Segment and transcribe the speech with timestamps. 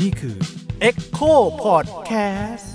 [0.00, 0.36] นี่คือ
[0.88, 1.32] Echo
[1.64, 2.68] Podcast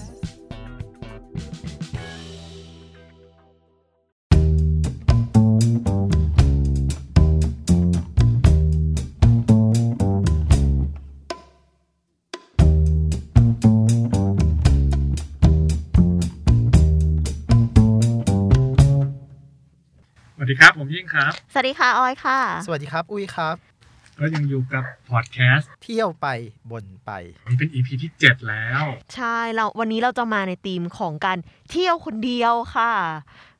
[20.35, 23.74] สวัสดีครับ ผมยิ่งครับ สวัสดีค่ะ ออยค่ะ สวัสดีครับ อุ้ยครับ
[24.19, 26.27] ก็ยังอยู่กับพอดแคสต์เที่ยวไป
[26.71, 27.11] บนไป
[27.49, 28.83] นี่เป็น EP ที่ 7 แล้ว
[29.15, 31.37] ใช่เราวันนี้เราจะมาในธีมของการ
[31.71, 32.91] เที่ยวคนเดียวค่ะ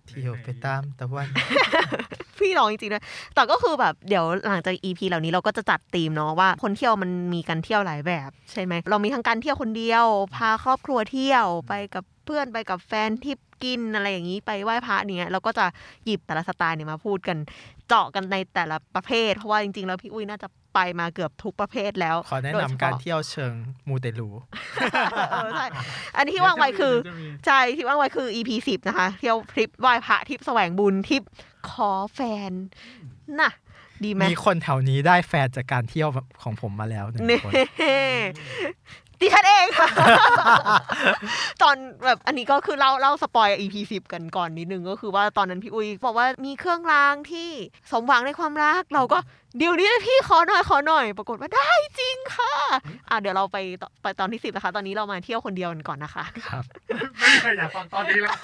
[0.09, 1.27] เที่ยวไปตามตะวัน
[2.37, 3.03] พี่ร้องจริงๆด้วย
[3.35, 15.65] แต่ก็คือแบบเดี๋ยวหลังจาก EP เหล่านี้เราก็จะจัดธีมเนาะว่าคนเที่ยวมันมีการเที่ยวหลายแบบใช่ไหมเรามีทั้งการเที่ยวคนเดียว พาครอบครัวเที่ยวไปกับเพื่อนไปกับแฟนทริปกินอะไรอย่างนี้ไปไหว้พระเนี่ยเราก็จะ
[16.05, 17.37] หยิบแต่ละสไตล์เนี่ยมาพูดกัน
[17.87, 23.53] เจาะกันในแต่ละประเภท เพราะว่าจริงๆ แล้วพี่อุ้ยน่าจะไปมาเกือบทุกประเภทแล้ว ขอแนะโดยนำเฉพะการเที่ยวเชิง
[23.87, 24.29] มูเตลู
[25.31, 25.67] เออใช่
[26.17, 31.23] อันนี้ที่ว่างไว้คือเดี๋ยวจะมีใช่ที่ว่างไว้คือ EP สิบนะคะ เที่ยวทริปไหว้พระทริปแสวงบุญทริป
[31.69, 32.51] ขอแฟน
[33.41, 33.51] น่ะ
[34.03, 36.09] ดีไหมมีคนแถวนี้ได้แฟนจากการเที่ยว
[36.43, 37.51] ของผมมาแล้วหนึ่งเน่คน
[39.21, 39.89] ดิฉันเองค่ะ
[41.61, 47.49] ตอนแบบอันนี้ก็คือเล่าเล่าสปอย EP สิบกันก่อนนิดนึงก็คือว่าตอนนั้นพี่อุ้ยบอกว่ามีเครื่องรางที่
[47.91, 49.19] สมหวังในความรักเราก็
[49.57, 52.53] เดี๋ยวนี้พี่ขอหน่อยขอหน่อย ปรากฏว่าได้จริงค่ะ
[53.09, 56.63] อะเดี๋ยวเราไปต่อไปตอนที่สิบนะคะ ตอนนี้เรามาเที่ยวคนเดียวกันก่อนนะคะ ครับ
[57.19, 58.35] ไม่มีใครอยากฟังตอนนี้แล้ว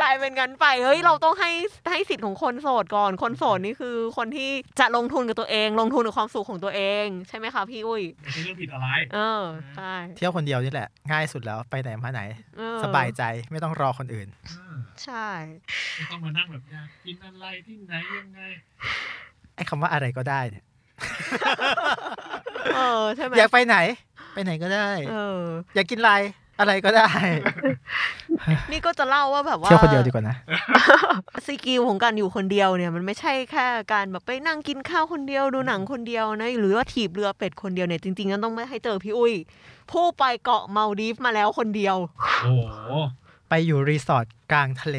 [0.00, 1.50] กลายเป็นงั้นไป เฮ้ยเราต้องให้
[1.90, 9.42] ให้สิทธิ์ของคนโสดก่อน คนโสดนี่คือ คนที่จะลงทุนกับตัวเอง ลงทุนกับความสุขของตัวเอง ใช่ไหมคะพี่อุ้ยไม่ใช่เรื่องผิดอะไร เออ
[9.76, 12.22] ใช่เที่ยวคนเดียวนี่แหละ ง่ายสุดแล้วไปไหนมาไหน
[12.56, 14.28] เออสบายใจไม่ต้องรอคนอื่น
[15.04, 15.28] ใช่
[15.96, 18.40] ไม่ต้องมานั่งแบบอยากกินอะไรที่ไหนยังไง
[19.29, 20.64] ไอ้คำว่าอะไรก็ได้เนี่ย
[22.76, 23.76] เออใช่ไหมอยากไปไหน
[24.34, 25.42] ไปไหนก็ได้ เออ
[25.74, 26.12] อยากกินอะไร
[26.60, 27.10] อะไรก็ได้
[28.72, 30.36] นี่ก็จะเล่าว่าแบบว่าเที่ยวคนเดียวดีกว่านะ
[31.46, 39.34] สกิลของการอยู่คนเดียวเนี่ย มันไม่ใช่แค่การแบบไปนั่งกินข้าวคนเดียวดูหนังคนเดียวนะหรือว่าถีบเรือเป็ดคนเดียวเนี่ยจริงๆก็ต้องไม่ให้เจอพี่อุ้ย
[39.90, 41.96] ผู้ไปเกาะเมาดีฟมาแล้วคนเดียว
[42.42, 42.92] โอ้โห
[43.48, 44.98] ไปอยู่รีสอร์ทกลางทะเล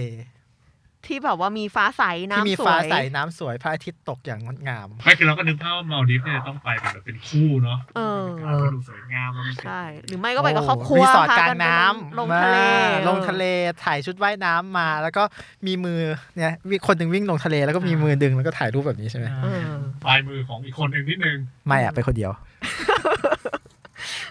[1.12, 8.26] ที่แบบว่ามีฟ้าใสที่น้ำมีสวฟ้ายใสน้ำสวยพระอาทิตย์ตกอย่างงดงามไม่คือเราก็นึกภาพว่ามาลดิฟเนี่ยต้องไปเป็นแบบเป็นคู่เนาะเออ
[8.62, 13.44] ก็ดูสวยงามแล้วมันเป็นใช่หรือไม่ก็ไปกับครอบครัวรีสอร์ทพกลางไปน้ำลงทะเลมาลงทะเล
[13.84, 15.24] ถ่ายชุดว่ายน้ำมา แล้วก็
[15.68, 16.02] มีมือ
[16.36, 19.62] เนี่ยมีคนหนึ่งวิ่งลงทะเลแล้วก็มีมือดึงแล้วก็ถ่ายรูปแบบนี้ใช่ไหมเออ
[20.06, 22.32] ปลายมือของอีกคนหนึ่งนิดนึงไม่อะไปคนเดียว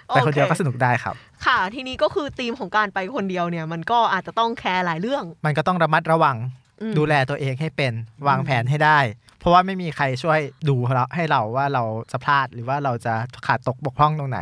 [0.08, 1.14] ไปคนเดียวก็สนุกได้ครับ
[1.46, 7.92] ค่ะ ทีนี้ก็คือธีมของการไปคนเดียวเนี่ย มันก็อาจจะต้องแคร์หลายเรื่อง มันก็ต้องระมัดระวังอืม ดูแลตัวเองให้เป็น
[8.28, 8.98] วางแผนให้ได้
[9.38, 13.14] เพราะว่าไม่มีใครช่วยดูเราให้เราว่าเราจะพลาดหรือว่าเราจะ
[13.46, 14.40] ขาดตกบกพร่องตรงไหน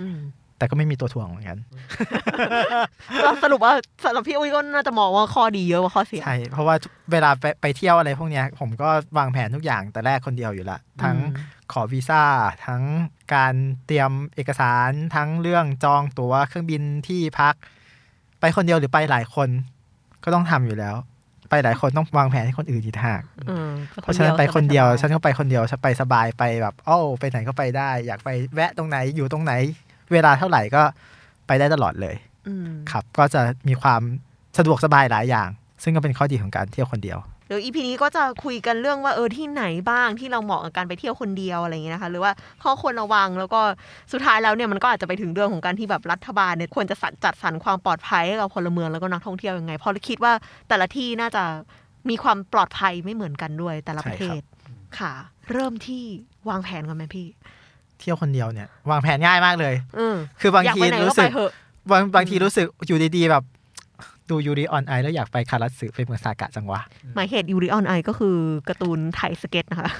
[0.00, 0.18] อืม
[0.58, 1.58] แต่ก็ไม่มีตัวถ่วงเหมือนกัน
[3.22, 3.72] แล้วสรุปว่า
[4.04, 6.74] สำหรับพี่อุ้ยก็น่าจะมองว่าข้อดีเยอะกว่าข้อเสีย ใช่ เพราะว่า
[7.12, 8.88] เวลาไปไปเที่ยวอะไรพวกเนี้ยผมก็
[9.18, 12.22] วางแผนทุกอย่างแต่แรกคนเดียวอยู่ละ ทั้งอืมขอวีซ่า
[12.66, 12.82] ทั้ง
[13.34, 13.54] การ
[13.86, 17.54] เตรียมเอกสาร ทั้งเรื่องจองตั๋วเครื่องบินที่พัก
[18.40, 19.48] ไปคนเดียวหรือไปหลายคน
[20.24, 20.96] ก็ต้องทำอยู่แล้ว
[21.52, 23.70] ไปหลายคนต้องวางแผนให้คนอื่นอีกทางเออ
[24.02, 29.52] เพราะฉะนั้นไปคนเดียวสบาๆฉันก็ไปคนเดียวฉันไปสบายไปแบบโอ้าไปไหนก็ไปได้ อยากไปแวะตรงไหนอยู่ตรงไหน
[30.12, 30.82] เวลาเท่าไหร่ก็
[31.46, 32.16] ไปได้ตลอดเลย
[32.48, 34.00] อืมครับ ก็จะมีความ
[34.58, 35.48] สะดวกสบายหลายอย่าง
[35.82, 42.32] ซึ่งก็เป็นข้อดีของการเที่ยวคนเดียว เดี๋ยวอีพีนี้ก็จะคุยกันเรื่องว่าเออที่ไหนบ้างที่เราเหมาะกับการไปเที่ยวคนเดียวอะไรอย่างเงี้ยนะคะ หรือว่า
[42.62, 43.60] ข้อควรระวังแล้วก็
[44.12, 50.32] สุดท้ายแล้วเนี่ยมันก็อาจจะไปถึงเรื่องของการที่แบบรัฐบาลเนี่ยควรจะจัดจัดสรรความปลอดภัยให้กับพลเมืองแล้วก็นักท่องเที่ยวยังไงเพราะคิดว่า
[50.68, 51.42] แต่ละที่น่าจะ
[52.08, 54.42] มีความปลอดภัยไม่เหมือนกันด้วยแต่ละประเทศ
[54.98, 55.12] ค่ะ
[55.52, 56.04] เริ่มที่
[56.48, 57.26] วางแผนกันไหมพี่
[57.98, 61.52] เที่ยวคนเดียวเนี่ยวางแผนง่ายมากเลยเออคือบางอยากทีไปไหนก็รู้สึไปกเถอะ
[61.90, 63.44] บางบางทีรู้สึกอยู่ดีๆแบบ
[64.32, 66.80] ดูยูริออนไอแล้วอยากไปคารัตสึไปเมืองซากะจังวะ
[67.14, 68.36] หมายเหตุยูริออนไอก็คือ
[68.68, 69.90] การ์ตูนไทยสเก็ตนะคะ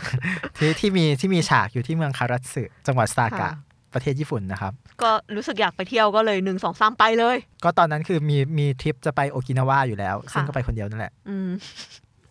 [0.58, 3.52] ที่ที่มีที่มีฉากอยู่ที่เมืองคารัตสึจังหวัดซากะค่ะ
[3.94, 11.50] ประเทศญี่ปุ่นนะครับ ก็รู้สึกอยากไปเที่ยวก็เลยหนึ่งสองสามไปเลย ก็ตอนนั้นคือมีมีทริปจะไปโอกินาวาอยู่แล้ว ซึ่งค่ะก็ไปคนเดียวนั่นแหละอืม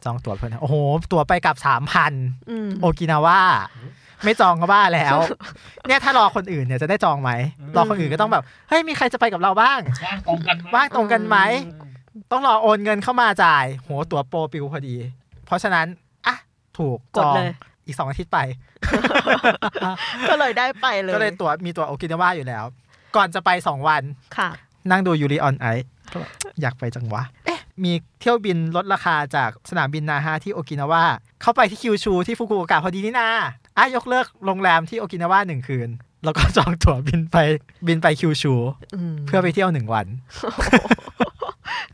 [0.04, 0.76] จองตั๋วเพื่อนโอ้โห
[1.12, 2.14] ตั๋วไปกลับสามพัน
[2.50, 3.40] อืมโอกินาวา
[4.26, 5.18] ไม่จองก็บ้าแล้ว
[5.88, 7.32] เนี่ยถ้ารอคนอื่นเนี่ยจะได้จองไหม
[7.78, 11.38] รอคนอื่นก็ต้องแบบเฮ้ยมีใครจะไปกับเราบ้างว่างตรงกันไหมว่างตรงกันไหม
[12.32, 14.96] ต้องรอโอนเงินเข้ามาจ่าย โหตั๋วโปรปิวพอดี
[15.46, 15.88] เพราะฉะนั้น
[16.28, 16.36] อะ
[16.78, 17.52] ถูกกจดองเลย
[17.86, 18.40] อีกสองอาทิตย์ไป
[20.30, 22.64] ก็เลยได้ไปเลย ก็เลยตั๋วมีตั๋วโอกินาวาอยู่แล้ว
[23.16, 24.04] ก่อนจะไปสองวัน
[24.38, 24.50] ค่ะ
[24.92, 25.66] นั่งดูยูริออนไอ
[26.12, 26.32] ก็แบบ
[26.62, 31.04] อยากไปจังวะ เอ๊ะ มีเที่ยวบินลดราคาจากสนามบินนาฮาที่โอกินาวา
[31.42, 33.28] เข้าไปที่คิวชูที่ฟุกุโอกะพอดีนี่นา
[33.78, 35.90] อะยกเลิกโรงแรมที่โอกินาวาหนึ่งคืน
[36.24, 37.38] แล้วก็จองตั๋วบินไป
[37.88, 38.62] บินไปคิวชูม
[39.26, 40.06] เพื่อไปเที่ยวหนึ่งวัน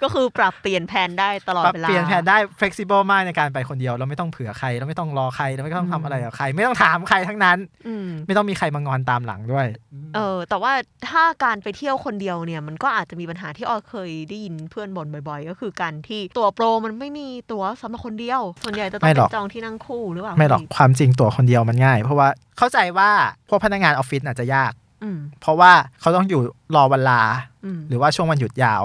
[0.01, 7.57] ก็คือปรับเปลี่ยนแผนได้ตลอดปรับเวลาเปลี่ยนแผนได้ flexible มากในการไปคนเดียว เราไม่ต้องเผื่อใคร เราไม่ต้องรอใคร เราไม่ต้องอืมทำอะไรกับใคร ไม่ต้องถามใครทั้งนั้น
[7.88, 9.68] อืมไม่ต้องมีใครมางอนตามหลังด้วย
[10.15, 10.74] เออ แต่ว่า
[11.09, 22.27] ถ้าการไปเที่ยวคนเดียวเนี่ย มันก็อาจจะมีปัญหาที่ออยเคยได้ยินเพื่อนบ่นบ่อย ๆ ก็คือการที่ตั๋วโปรมันไม่มีตั๋วสำหรับคนเดียว ส่วนใหญ่จะต้องไม่หรเป็อกนจองที่นั่งคู่หรือเปล่า ไม่หรอกพี่ความจริงตั๋วคนเดียวมันง่าย เพราะว่า
[22.57, 23.09] เข้าใจว่า
[23.50, 24.71] พวกพนักงานออฟฟิศอาจจะยาก
[25.03, 25.71] อืมเพราะว่า
[26.01, 26.41] เขาต้องอยู่
[26.75, 27.21] รอเวลา
[27.65, 28.83] อืมหรือว่าช่วงวันหยุดยาว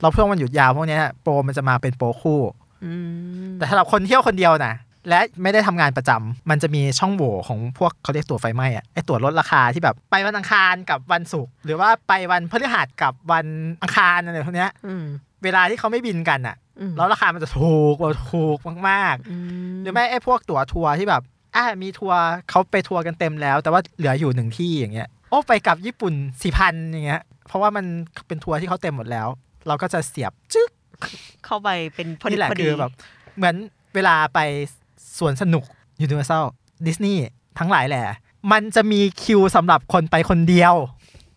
[0.00, 2.40] เราช่วงวันหยุดยาวพวกเนี้ยโปรมันจะมาเป็นโปรคู่
[2.84, 2.92] อื
[3.46, 4.74] มแต่สำหรับคนเที่ยวคนเดียวนะ
[5.08, 13.46] และไม่ได้ทำงานประจำมันจะมีช่องโหว่ของพวกเขาเรียกตั๋วไฟไหม้อะไอตั๋วลดราคาที่แบบไปวันอังคารกับวันศุกร์หรือว่าไปวันพฤหัสกับวัน
[13.82, 15.04] อังคารอะไรพวกเนี้ยอืม
[15.44, 18.58] เวลาที่เขาไม่บินกันอะอืมแล้วราคามันจะถูกกว่าถูก
[18.90, 19.36] มากอื
[19.70, 21.22] มๆหรือไม่ไอพวกตั๋วทัวร์ที่แบบ
[21.56, 22.20] อะมีทัวร์
[22.50, 27.84] เขาไปทัวร์กันเต็มแล้ว แต่ว่าเหลืออยู่หนึ่งที่อย่างเงี้ยโอ้ไปกลับญี่ปุ่นสี่พันอย่างเงี้ย เพราะว่ามัน
[28.26, 29.28] เป็นทัวร์ที่เขาเต็มหมดแล้ว
[29.66, 30.70] เราก็จะเสียบจึ๊ก
[31.44, 32.92] เข้าไปเป็นพอดีนี่แหละพอดีคือแบบ
[33.36, 33.54] เหมือน
[33.94, 34.38] เวลาไป
[35.18, 35.64] สวนสนุก
[36.02, 36.44] Universal
[36.86, 37.20] Disney
[37.58, 38.04] ทั้งหลายแหละ
[38.52, 40.74] มันจะมีคิวสำหรับคนไปคนเดียว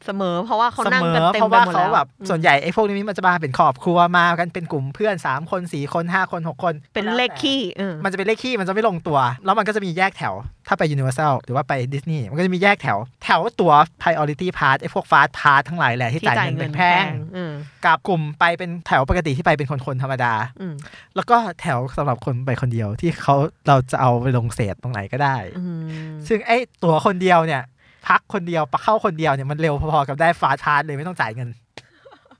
[0.05, 10.33] เสมอเพราะว่าเขาเสนั่งมกันอเต็มเพราะไปว่าหมดเขาแล้วแบบอืมส่วนใหญ่ไอ้พวกนี้มันจะมาเป็นครอบครัวมากันเป็นกลุ่มเพื่อน3คน4คน5คน6คน เป็นเลขขี้เออมันจะเป็นเลขขี้มันจะไม่ลงตัว แล้วมันก็จะมีแยกแถว
[10.67, 13.71] ถ้าไปยูนิเวอร์แซลหรือว่าไปดิสนีย์มันก็จะมีแยกแถว แถวตัว
[14.01, 17.03] priority pass ไอ้พวก fast pass ทั้งหลายแหละที่จ่ายเงินเป็นแพง
[17.35, 17.52] เออ
[17.85, 20.75] กับกลุ่มไปเป็นแถวปกติที่ไปเป็นคนๆธรรมดาอืม
[21.15, 23.35] แล้วก็แถวสำหรับคนไปคนเดียวที่เขา
[23.67, 25.81] เราจะเอาไปลงเศษตรงไหนก็ได้อืม
[26.27, 27.61] ซึ่งไอ้ตัวคนเดียวเนี่ย
[28.07, 31.49] พักคนเดียวปะเข้าคนเดียวเนี่ยมันเร็วพอๆกับได้ fast pass เลยไม่ต้องจ่ายเงิน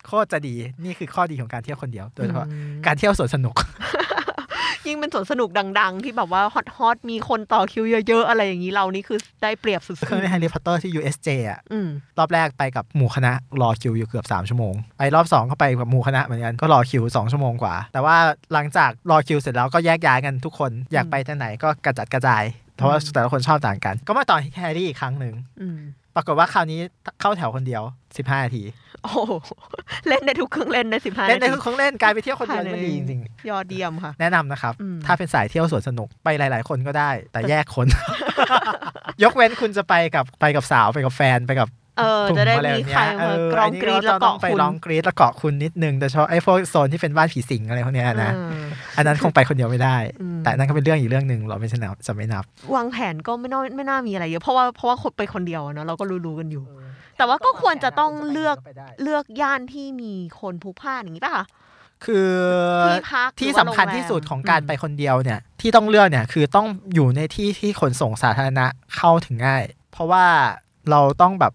[0.08, 3.56] โคตรจะดีนี่คือข้อดีของการเที่ยวคนเดียวโดยเฉพาะอืมการเที่ยวสวนสนุก
[4.88, 5.50] ยิ่งเป็นสวนสนุก
[5.80, 11.90] ดัง ๆ ที่แบบว่า hot hot ๆมีคนต่อคิวเยอะ ๆ อะไรอย่างนี้เรานี่คือได้เปรียบสุดเคยในแฮร์รี่พอตเตอร์ที่ USJ อะๆอืม
[12.20, 13.32] รอบแรกไปกับหมู่คณะ
[13.62, 18.16] รอคิวอยู่เกือบ 3 ชั่วโมงไปรอบ2ก็ไปกับหมู่คณะเหมือนกันก็รอคิว 2 ชั่วโมงกว่า แต่ว่า
[18.54, 22.44] หลังจากรอคิวเสร็จแล้วก็แยกย้ายกันทุกคนอยากไปที่ไหนก็กระจัดกระจาย
[22.76, 25.80] เพราะว่าแต่ละคนชอบต่างกัน ก็มาต่อที่แฮร์รี่อีกครั้งหนึ่งอืม
[26.15, 26.80] ปรากฏว่าคราวนี้
[27.21, 27.83] เข้าแถวคนเดียว
[28.13, 28.63] 15นาที
[29.04, 29.31] โอ้โห
[30.07, 37.88] เล่นได้ทุกเครื่องเล่นได้สิบห้าเล่นได้นาทุทีกของเล่นกลายไปเที่ยวคนเดียวภายในมันดีจริงยอดเยี่ยมค่ะๆแนะนำนะครับอืมถ้าเป็นสายเที่ยวสวนสนุกไปหลาย ๆ คนก็ได้ แต่แยกคน
[39.24, 41.68] ยกเว้นคุณจะไปกับไปกับสาวไปกับแฟนไปกับ
[41.98, 48.63] เออกลุ่จะได้อมีแบบใครเนี้ยมากรองนนี้กรีดแล้วต้อเกาะงไปคุณลองกรีดแล้วเกาะคุณนิดนึงแต่เฉพาะไอ้พวกโซนที่เป็นบ้านผีสิงอะไรพวกเนี้ยนะเออ
[48.98, 52.44] อันนั้นคงไปคนเดียวไม่ได้อืมแต่นั่นก็เป็นเรื่องอีกเรื่องหนึ่งเราไม่ใช่นับจะไม่นับ
[52.75, 56.63] วางแผนก็ไม่น่าไม่น่ามีอะไรเยอะเพราะว่าเพราะว่าคนไปคนเดียวอะเนอะเราก็รู้ๆกันอยู่
[57.18, 58.57] แต่ว่าก็ควรจะต้องเลือก
[59.04, 61.46] เลือกย่านที่มีคนพลุกพล่านอย่างนี้ป่ะคะ
[62.06, 62.30] คือ
[62.86, 68.66] ที่พักที่หรือว่าสำคัญโรงแรมที่สุดของการอืมไปคนเดียวเนี่ย ที่ต้องเลือกเนี่ยคือต้องอยู่ในที่ที่ขนส่งสาธารณะ
[68.96, 70.25] เข้าถึงง่าย เพราะว่า
[70.89, 71.54] เราต้องแบบ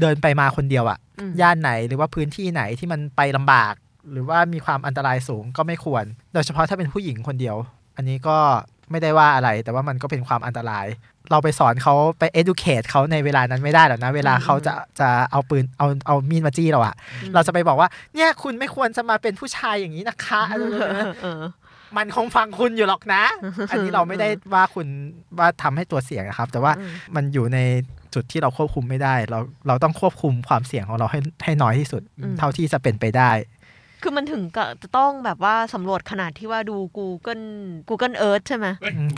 [0.00, 3.74] เดินไปมาคนเดียวอะอืมย่านไหนหรือว่าพื้นที่ไหนที่มันไปลำบาก
[4.12, 6.04] หรือว่ามีความอันตรายสูงก็ไม่ควร
[6.34, 7.56] โดยเฉพาะถ้าเป็นผู้หญิงคนเดียว
[7.96, 8.38] อันนี้ก็
[8.90, 10.86] ไม่ได้ว่าอะไร แต่ว่ามันก็เป็นความอันตราย
[11.30, 16.94] เราไปสอนเขาไป educate เขาในเวลานั้นไม่ได้หรอกนะ เวลาเขาจะจะเอาปืนเอาเอามีดมาจี้เราอะ
[17.34, 21.42] เราจะไปบอกว่า เนี่ยคุณไม่ควรจะมาเป็นผู้ชายอย่างนี้นะคะอะไรแบบนี้เออ
[21.96, 23.22] มันคงฟังคุณอยู่หรอกนะ
[23.70, 24.86] อันนี้เราไม่ได้ว่าคุณ
[25.38, 27.58] ว่าทำให้ตัวเสี่ยงนะครับ แต่ว่าอืมมันอยู่ใน
[28.14, 29.38] จุดที่เราควบคุมไม่ได้ เรา
[29.68, 32.02] เราต้องควบคุมความเสี่ยงของเราให้ให้น้อยที่สุด
[32.38, 33.32] เท่าที่จะเป็นไปได้
[34.02, 37.46] คือมันถึงกับจะต้องแบบว่าสำรวจขนาดที่ว่าดู Google
[37.88, 38.66] Google Earth ใช่ไหม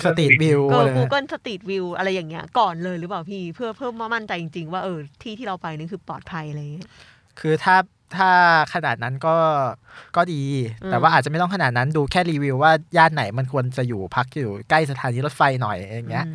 [0.04, 6.86] สตรีทวิวก็อะไรนะ Google Street View อะไรอย่างเงี้ยก่อนเลยหรือเปล่าพี่ เพื่อเพิ่มมามั่นใจจริง ๆ ว่าเออที่ที่เราไปนี่คือปลอดภัยอะไรอย่างเงี้ย
[7.40, 7.76] คือถ้า
[8.16, 8.30] ถ้า
[8.74, 9.36] ขนาดนั้นก็
[10.16, 10.42] ก็ดี
[10.82, 16.26] อืมแต่ว่าอาจจะไม่ต้องขนาดนั้นดูแค่รีวิวว่าย่านไหนมันควรจะอยู่พักอยู่ใกล้สถานีรถไฟหน่อยอย่างเงี้ย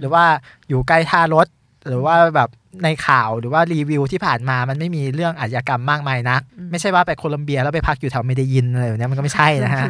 [0.00, 0.24] หรือว่า
[0.68, 1.46] อยู่ใกล้ท่ารถ
[1.88, 2.50] หรือว่าแบบ
[2.84, 9.86] ในข่าวหรือว่ารีวิวที่ผ่านมามันไม่มีเรื่องอาชญากรรมมากมายนัก ไม่ใช่ว่าไปโคลัมเบียแล้วไปพักอยู่แถวเมเดยินอะไรแบบเนี้ยมันก็ไม่ใช่นะฮะ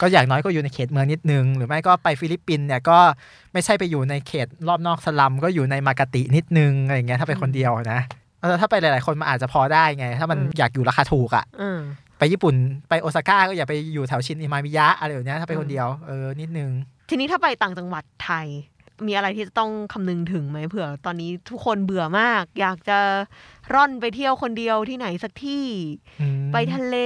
[0.00, 2.98] ก็อย่างน้อยก็อยู่ในเขตเมืองนิดนึง หรือไม่ก็ไปฟิลิปปินส์เนี่ยก็
[3.52, 8.00] ไม่ใช่ไปอยู่ในเขตรอบนอกสลัม ก็อยู่ในมากาตีนิดนึงอะไรอย่างเงี้ยถ้าไปคนเดียวนะ
[8.42, 11.80] เออถ้าไปหลาย ๆ คนมันอาจจะพอได้ไง ถ้ามันอืมอยากอยู่ราคาถูกอะอืม
[12.18, 12.54] ไปญี่ปุ่น
[12.88, 16.70] ไปโอซาก้าก็อย่าไปอยู่แถวชินอิมามิยะอะไรแบบเนี้ยถ้าไปคนเดียวเออนิดนึง
[17.10, 18.46] ทีนี้ถ้าไปต่างจังหวัดไทย
[19.06, 22.98] มีอะไรที่จะต้องคำนึงถึงไหมเผื่อ ตอนนี้ทุกคนเบื่อมาก อยากจะ
[23.74, 25.64] ร่อนไปเที่ยวคนเดียวที่ไหนสักที่
[26.20, 26.96] อืมไปทะเล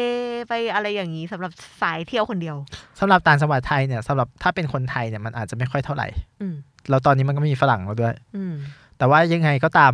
[0.49, 1.53] ไปอะไรอย่างนี้สำหรับ
[1.83, 2.57] สายเที่ยวคนเดียว
[3.01, 6.09] สำหรับต่างจังหวัดไทยเนี่ยสำหรับถ้าเป็นคนไทยเนี่ยมันอาจจะไม่ค่อยเท่าไหร่
[6.41, 6.55] อืม
[6.91, 8.55] แล้วตอนนี้มันก็มีฝรั่งแล้วด้วยอืม
[8.99, 9.93] แต่ว่ายังไงก็ตาม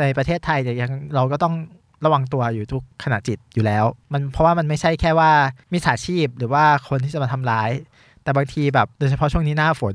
[0.00, 1.54] ในประเทศไทยเนี่ยยังเราก็ต้อง
[2.04, 5.30] ระวังตัวอยู่ทุกขณะจิตอยู่แล้ว มันเพราะว่ามันไม่ใช่แค่ว่า
[5.72, 7.70] มิจฉาชีพหรือว่าคนที่จะมาทำร้าย
[8.22, 9.94] แต่บางทีแบบโดยเฉพาะช่วงนี้หน้าฝน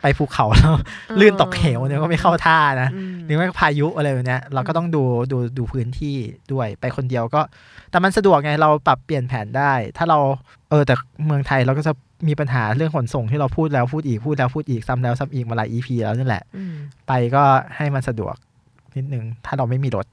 [0.00, 0.74] ไปภูเขาแล้ว
[1.20, 5.02] ลื่นตกเหวเนี่ยก็ไม่เข้าท่านะอืมหรือไม่ก็พายุอะไรแบบเนี้ยเราก็ต้องดู
[5.32, 6.16] ดูดูพื้นที่
[6.52, 7.40] ด้วยไปคนเดียวก็
[7.90, 10.18] แต่มันสะดวกไงเราปรับเปลี่ยนแผนได้ ถ้าเรา
[10.70, 10.94] เออแต่
[11.26, 11.92] เมืองไทยเราก็จะ
[12.28, 16.74] มีปัญหาเรื่องขนส่งที่เราพูดแล้วพูดอีกพูดแล้วพูดอีกซ้ำแล้วซ้ำอีกมาหลาย EP แล้วนี่แหละอืม
[17.06, 17.42] ไปก็
[17.76, 18.34] ให้มันสะดวก
[18.96, 20.06] นิดนึงถ้าเราไม่มีรถ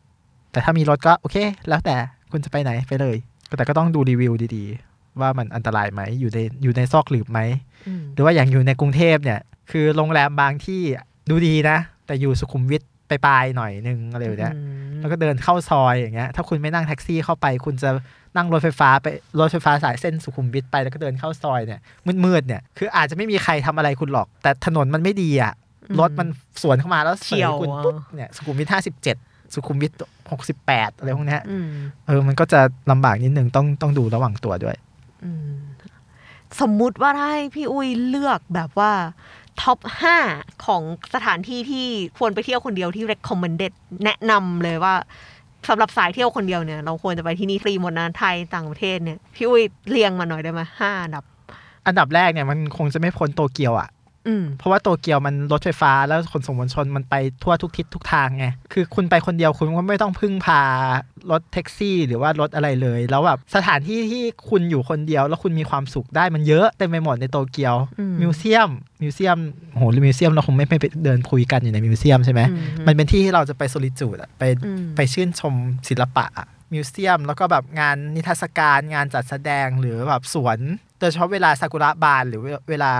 [0.51, 1.37] แต่ถ้ามีรถก็โอเค
[1.69, 1.95] แล้วแต่
[2.31, 3.15] คุณจะไปไหนไปเลย
[3.57, 7.39] แต่ก็ต้องดูรีวิวดีๆ ว่ามันอันตรายไหมอยู่ในอยู่ในซอกหลืบไหม
[7.87, 9.39] อืมหรือว่าอย่างอยู่ในกรุงเทพเนี่ย
[9.71, 10.81] คือโรงแรมบางที่
[11.29, 14.61] ดูดีนะ แต่อยู่สุขุมวิทไปปลายๆหน่อยนึงอะไรแบบเนี้ยอื
[14.97, 17.89] มแล้วก็เดินเข้าซอยอย่างเงี้ย ถ้าคุณไม่นั่งแท็กซี่เข้าไป คุณจะ
[18.35, 19.07] นั่งรถไฟฟ้าไป
[19.39, 21.79] รถไฟฟ้าสายเส้นสุขุมวิทไปแล้วก็เดินเข้าซอยเนี่ย
[22.25, 25.53] มืดๆเนี่ยคืออาจจะไม่มีใครทำอะไรคุณหรอก แต่ถนนมันไม่ดีอะ
[25.99, 26.27] รถมัน
[26.61, 29.17] สวนเข้ามาแล้วเฉียวสคุณอะปุ๊บเนี่ยสุขุมวิทห้าสิบเจ็ด
[29.53, 29.91] สุขุมวิท
[30.31, 31.67] หกสิบแปดอะไรพวกเนี้ยอืม
[32.07, 32.59] เออมันก็จะ
[32.91, 34.90] ลำบากนิดนึงต้องต้องดูระหว่างตัวด้วยอืม
[36.61, 38.91] สมมุติว่าถ้าให้พี่อุ้ยเลือกแบบว่า
[39.61, 40.17] ท็อปห้า
[40.65, 40.81] ของ
[41.13, 41.87] สถานที่ที่
[42.17, 43.73] ควรไปเที่ยวคนเดียวที่ recommended
[44.05, 44.95] แนะนำเลยว่า
[45.69, 51.23] สำหรับสายเที่ยวคนเดียวเนี่ย เราควรจะไปที่นี่ฟรีหมดนะไทยต่างประเทศเนี่ย พี่อุ้ยเรียงมาหน่อยได้ไหมห้าอันดับ
[51.87, 53.89] อันดับแรกเนี่ยมันคงจะไม่พ้นโตเกียวอะ
[54.57, 60.61] เพราะว่าโตเกียวมันรถไฟฟ้าแล้วขนส่งมวลชนมันไปทั่วทุกทิศทุกทางไง คือคุณไปคนเดียวคุณก็ไม่ต้องพึ่งพา
[61.31, 68.69] รถแท็กซี่ หรือว่ารถอะไรเลย แล้วแบบสถานที่ที่คุณอยู่คนเดียว แล้วคุณมีความสุขได้มันเยอะเต็มไปหมดในโตเกียวอืม museum
[69.01, 69.37] museum
[69.75, 70.73] โห museum เราคงไม่ไป
[71.05, 75.53] เดินคุยกันอยู่ใน museum ใช่ไหมอืมมันเป็นที่ที่เราจะไป solitude อะไปอืมไปชื่นชม
[75.89, 80.59] ศิลปะอะ museum แล้วก็แบบงานนิทรรศการงานจัดแสดงหรือแบบสวน
[80.99, 82.91] โดยเฉพาะเวลาซากุระบานหรือเวลา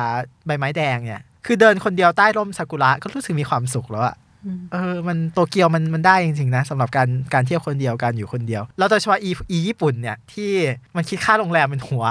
[0.46, 10.52] ใบไม้แดงเนี่ย คือเดินคนเดียวใต้ร่มซากุระก็รู้สึกมีความสุขแล้วอะอืมเออ มันโตเกียวมันมันได้จริงๆนะสำหรับการการเที่ยวคนเดียวการอยู่คนเดียว แล้วโดยเฉพาะอีอีญี่ปุ่นเนี่ยที่
[10.96, 12.04] มันคิดค่าโรงแรมเป็นหัว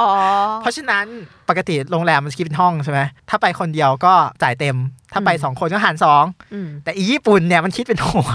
[0.00, 0.10] อ๋อ
[0.60, 1.06] เพราะฉะนั้น
[1.48, 3.00] ปกติโรงแรมมันคิดเป็นห้องใช่ไหม
[3.30, 4.76] ถ้าไปคนเดียวก็จ่ายเต็ม
[5.12, 6.24] ถ้าไปอืมสองคนก็หารสอง
[6.54, 8.28] อืมแต่อีญี่ปุ่นเนี่ยมันคิดเป็นหัว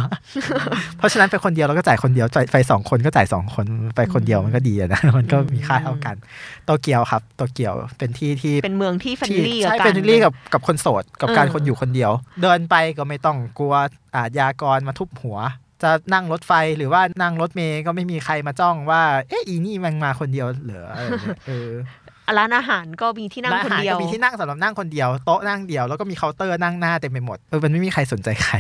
[0.98, 3.66] เพราะฉะนั้นไปคนเดียวเราก็จ่ายคนเดียวจ่ายไปสองคนก็จ่ายสองคน
[3.96, 6.16] ไปคนเดียวมันก็ดีอะนะมันก็มีค่าเท่ากัน
[6.66, 13.76] โตเกียวครับโตเกียวเป็นที่ที่เป็นเมืองที่ friendly ใช่กับ friendly กับกับคนโสดกับการเออคนอยู่คนเดียว เดินไปก็ไม่ต้องกลัว
[14.16, 15.40] อาชญากรมาทุบหัว
[15.84, 21.70] จะนั่งรถไฟหรือว่านั่งรถเมล์ก็ไม่มีใครมาจ้องว่า เอ๊ะอีนี่มันมาคนเดียวเหรออะไรอย่างเงี้ยเออ
[22.38, 28.56] ร้านอาหารก็มีที่นั่งร้านคอานหารเดียวก็มีที่นั่งสำหรับนั่งคนเดียวโต๊ะนั่งเดียวแล้วก็มีเคาน์เตอร์นั่งหน้าเต็มไปหมดเออมันไม่มีใครสนใจใคร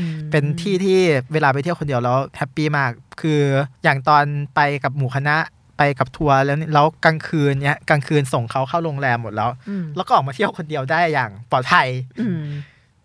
[0.00, 0.98] อืมเป็นที่ที่
[1.32, 3.40] เวลาไปเที่ยวคนเดียวแล้ว happy มาก คือ
[3.84, 4.24] อย่างตอน
[4.54, 5.36] ไปกับหมู่คณะ
[5.78, 11.88] ไปกับทัวร์แล้วนี่แล้วกลางคืนเนี้ยกลางคืนส่งเขาเข้าโรงแรมหมดแล้วอืมแล้วก็ออกมาเที่ยวคนเดียวได้อย่างปลอดภัย
[12.20, 12.42] อืม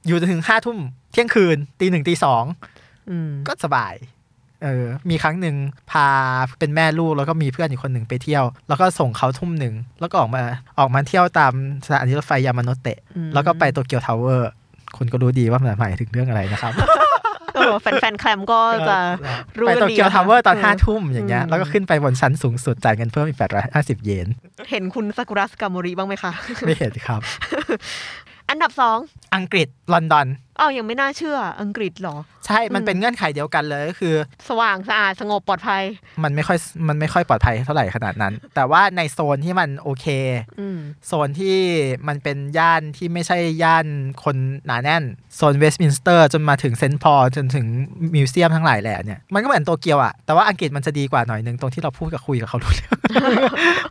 [0.07, 0.77] อยู่จนถึงห้าทุ่ม
[1.11, 2.43] เที่ยงคืนตีหนึ่งตีสอง
[3.09, 3.93] อืมก็สบาย
[4.63, 5.55] เออ มีครั้งหนึ่ง
[5.91, 6.07] พา
[6.59, 10.43] เป็นแม่ลูกแล้วก็มีเพื่อนอีกคนหนึ่งไปเที่ยว แล้วก็ส่งเขาทุ่มหนึ่งแล้วก็ออกมา
[10.79, 11.53] ออกมาเที่ยวตาม
[11.85, 14.49] สถานีรถไฟยามาโนเตะอืมแล้วก็ไปโตเกียวทาวเวอร์
[14.97, 16.73] คุณก็รู้ดีว่ามันหมายถึงเรื่องอะไรนะครับ
[17.55, 18.97] เออแฟนๆ CLAMP ก็จะ
[19.59, 24.27] รู้กันดีนะคะไปโตเกียวทาวเวอร์ตอนเออห้าทุ่มอย่างเงี้ยอืมแล้วก็ขึ้นไปบนชั้นสูงสุดจ่ายเงินเพิ่มอีกแปดร้อยห้าสิบเยน
[24.69, 26.31] เห็นคุณซากุระสึกะโมริบ้างไหมคะ
[26.65, 27.21] ไม่เห็นครับ
[28.49, 28.97] อันดับสอง
[29.35, 30.27] อังกฤษ ลอนดอน
[30.59, 34.15] อ้าวยังไม่น่าเชื่ออังกฤษเหรอ ใช่มันอืมเป็นเงื่อนไขเดียวกันเลยก็คือ
[34.49, 35.83] สว่างสะอาดสงบปลอดภัย
[36.23, 36.57] มันไม่ค่อย
[36.87, 40.05] มันไม่ค่อยปลอดภัยเท่าไหร่ขนาดนั้น แต่ว่าในโซนที่มันโอเค
[40.59, 41.57] อืมโซนที่
[42.07, 43.85] มันเป็นย่านที่ไม่ใช่ย่าน
[44.23, 45.03] คนหนาแน่น
[45.35, 47.65] โซนเวสต์มินสเตอร์จนมาถึงเซนต์พอลจนถึง
[48.15, 52.97] museum ทั้งหลายแหละเนี่ยมันก็เหมือนโตเกียวอะแต่ว่าอังกฤษมันจะดีกว่าหน่อยนึงตรงที่เราพูดกับคุยกับเขารู้เรื่อง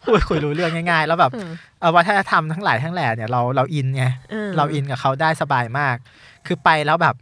[0.07, 1.51] พูดคุยรู้เรื่องง่ายๆ แล้วแบบเออ
[1.81, 5.97] เออวัฒนธรรมทั้งหลายทั้งแหล่เนี่ยเราเรา in ไงออเรา in กับเขาได้สบายมาก
[6.47, 7.17] คือไปแล้วแบบ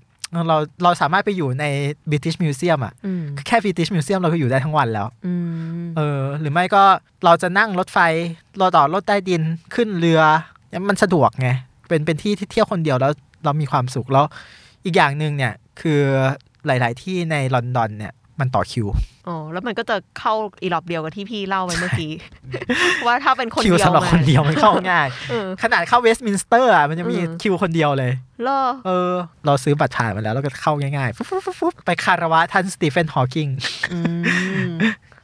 [0.48, 1.64] เราเราสามารถไปอยู่ใน
[2.10, 5.32] British Museum อะอืมแค่ British Museum เราก็อยู่ได้ทั้งวันแล้วอื
[5.80, 6.82] มเออ หรือไม่ก็
[7.24, 7.98] เราจะนั่งรถไฟ
[8.60, 9.42] รอต่อรถใต้ดิน
[9.74, 10.20] ขึ้นเรือ
[10.68, 11.48] เนี่ยมันสะดวกไง
[11.88, 13.12] เป็นเป็นที่ที่เที่ยวคนเดียวแล้ว
[13.44, 14.24] เรามีความสุขแล้ว
[14.84, 16.00] อีกอย่างหนึ่งเนี่ย คือ
[16.66, 18.86] หลาย ๆ ที่ในลอนดอนเนี่ย มันต่อคิว
[19.28, 22.12] อ๋อแล้วมันก็จะเข้าอีหรอบเดียวกับที่พี่เล่าไปเมื่อกี้
[23.06, 29.12] ว่าถ้าเป็นคนคิวเดียวสำหรับมาคนเดียวมันเข้าง่ายเออขนาดเข้าเวสต์มินสเตอร์อะมันจะมีอืมคิวคนเดียวเลยเหรอเออ
[29.46, 33.48] เราซื้อบัตรผ่านมาแล้วแล้วก็เข้าง่ายๆฟุ๊บฟุ๊บฟุ๊บฟุ๊บไปคารวะท่านสตีเฟนฮอว์กิง
[33.92, 33.98] อื
[34.68, 34.72] ม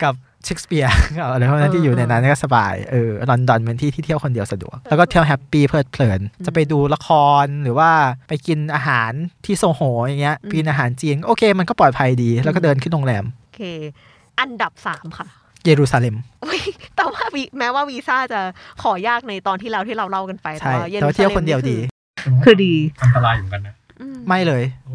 [0.03, 0.15] กับ
[0.47, 0.91] เชคสเปียร์
[1.33, 7.09] อะไรพวกนั้นที่อยู่ในนั้นก็สบายเออลอนดอนเป็นที่ที่เที่ยวคนเดียวสะดวก แล้วก็เที่ยว happy เพลิดเพลิน จะไปดูละค
[7.45, 7.91] รหรือว่า
[8.29, 9.13] ไปกินอาหาร
[9.45, 13.63] ที่โซโหอย่างเงี้ยอืมกินอาหารจีนโอเค มันก็ปลอดภัยดี แล้วก็เดินขึ้นโรงแรมโอเค
[14.41, 15.27] อันดับสามค่ะ
[15.65, 16.61] เยรูซาเล็มอุ๊ย
[16.97, 18.41] แต่ว่าวีแม้ว่าวีซ่าจะ
[18.83, 21.79] ขอยากในตอนที่เราที่เราเล่ากันไปใช่เยแต่ว่าเที่ยวคนเดียวดี
[22.45, 24.89] คือดี อันตรายอยู่เหมือนกันนะอืมไม่เลยโ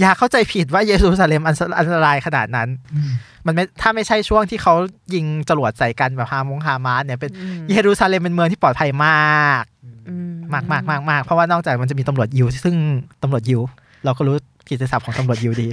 [0.00, 3.10] อ้เหรอฮะอย่าเข้าใจผิดว่าเยรูซาเล็มอันตอันตรายขนาดนั้นอืม
[3.46, 4.74] มันไม่ถ้าไม่ใช่ช่วงที่เขา
[5.14, 9.64] ยิงจรวดใส่กันแบบฮามงฮามาสเนี่ยเป็นอืมเยรูซาเล็มเป็นเมืองที่ปลอดภัยมาก
[10.08, 12.76] อืมมากมากมากมากเพราะว่านอกจากมันจะมีตำรวจยิวซึ่ง
[13.22, 13.60] ตำรวจยิว
[14.04, 14.36] เราก็รู้
[14.68, 15.68] กิจศัพท์ของตำรวจยิวดี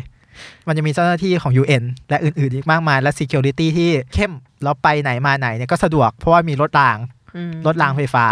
[0.68, 4.32] มันจะมีเจ้าหน้าที่ของ UN และอื่นๆอีกมากมายและ Security ที่เข้ม
[4.64, 6.98] แล้วไปไหนมาไหนเนี่ยก็สะดวกเพราะว่ามีรถราง
[7.36, 8.26] อืมรถรางไฟฟ้า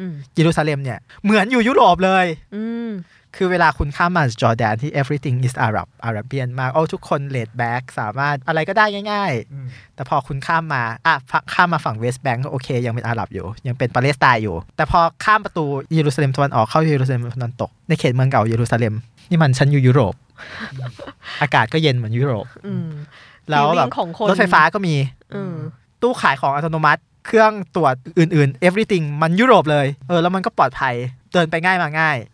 [0.00, 2.90] อืมเยรูซาเล็มเนี่ยเหมือนอยู่ยุโรปเลยอืม
[3.36, 15.64] คือเวลาคุณข้ามมาจอร์แดนที่ everything is Arab Arabian มากโอ้ทุกคน laid back สามารถอะไรก็ได้ง่ายอืมๆแต่พอคุณข้ามมาอะฝั่งข้ามมาฝั่งเวสต์แบงก์ก็โอเค ยังเป็นอาหรับอยู่ ยังเป็นปาเลสไตน์อยู่ แต่พอข้ามประตู
[15.94, 18.94] เยรูซาเล็มตะวันออกเข้าเยรูซาเล็มตะวันตก ในเขตเมืองเก่าเยรูซาเล็ม
[19.30, 20.14] นี่มันฉันอยู่ยุโรป
[21.42, 22.88] อากาศก็เย็นเหมือนยุโรปอืม
[23.50, 24.94] แล้วแบบ feeling ของคนรถไฟฟ้าก็มี
[25.34, 25.54] อืม
[26.02, 30.94] ตู้ขายของอัตโนมัติ เครื่องตรวจอื่นๆ everything มันยุโรปเลยเออแล้วมันก็ปลอดภัย
[31.32, 32.33] เดินไปง่ายมาง่ายอื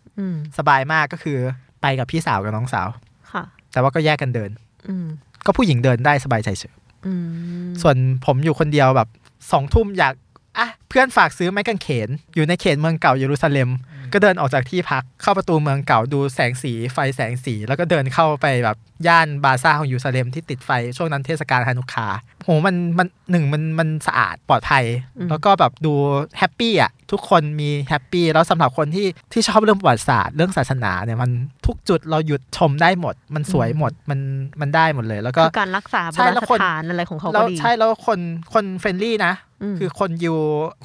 [0.57, 1.37] สบายมากก็คือ
[1.81, 2.87] ไปกับพี่สาวกับน้องสาว
[3.31, 4.51] ค่ะ แต่ว่าก็แยกกันเดิน
[4.87, 5.07] อืม
[5.45, 6.75] ก็ผู้หญิงเดินได้สบายใจเฉย
[7.05, 9.09] อืมส่วนผมอยู่คนเดียวแบบ
[9.51, 10.13] สองทุ่มอยาก
[10.57, 13.69] อะเพื่อนฝากซื้อไม้กางเขน อยู่ในเขตเมืองเก่าเยรูซาเล็ม
[14.13, 18.77] ก็เดินออกจากที่พักเข้าประตูเมืองเก่าดูแสงสีไฟแสงสี แล้วก็เดินเข้าไปแบบ
[19.07, 24.85] ย่านบาซาร์ของเยรูซาเล็มที่ติดไฟช่วงนั้นเทศกาลฮานุกกาห์มันมันหนึ่งมันมันสะอาดปลอดภัย
[25.29, 25.93] แล้วก็แบบดู
[26.37, 31.31] happy อะ ทุกคนมี happy แล้วสำหรับคนที่ที่ชอบเรื่องประวัติศาสตร์เรื่องศาสนาเนี่ยมัน
[31.67, 34.19] ทุกจุดเราหยุดชมได้หมด มันสวยหมดมัน
[34.61, 38.19] มันได้หมดเลย แล้วก็คือการรักษาโบราณสถานใช่แล้วคนอะไรของเขาแล้วก็ดีใช่แล้วคน
[38.53, 39.33] คน friendly นะ
[39.73, 40.37] มคือคนยิว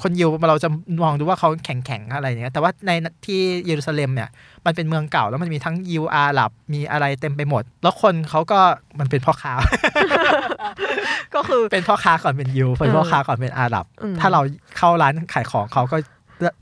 [0.02, 0.68] คนยิวเราจะ
[1.02, 2.90] มองดูว่าเขาแข็งแข็งๆอะไรอย่างเงี้ยแต่ว่าใน
[3.26, 4.28] ที่เยรูซาเล็มเนี่ย
[4.66, 8.60] มันเป็นเมืองเก่าแล้วมันมีทั้งยิวอาหรับมีอะไรเต็มไปหมด แล้วคนเขาก็
[8.98, 9.52] มันเป็นพ่อค้า
[11.34, 14.40] ก็คือเป็นพ่อค้าก่อนเป็นยิวเป็นพ่อค้าก่อนเป็นอาหรับอืมถ้าเรา
[14.78, 15.96] เข้าร้านขายของเขาก็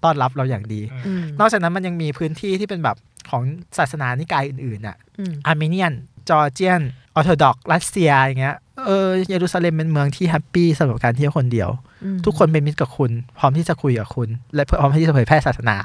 [0.05, 2.97] ต้อนรับเราอย่างดีอืมนอกจากนั้นมันยังมีพื้นที่ที่เป็นแบบ
[3.31, 3.43] ของ
[3.79, 5.93] ศาสนานิกายอื่นๆน่ะอืมอาร์เมเนียน
[6.29, 6.83] จอร์เจียน
[7.15, 11.71] ออร์โธดอกซ์รัสเซียอย่างเงี้ยเออเยรูซาเล็มเป็นเมืองที่ happy สำหรับการเที่ยวคนเดียว
[12.05, 15.77] อืมทุกคนเป็นมิตรกับคุณ พร้อมที่จะคุยกับคุณ และพร้อมที่จะเผยแพร่ศาสนา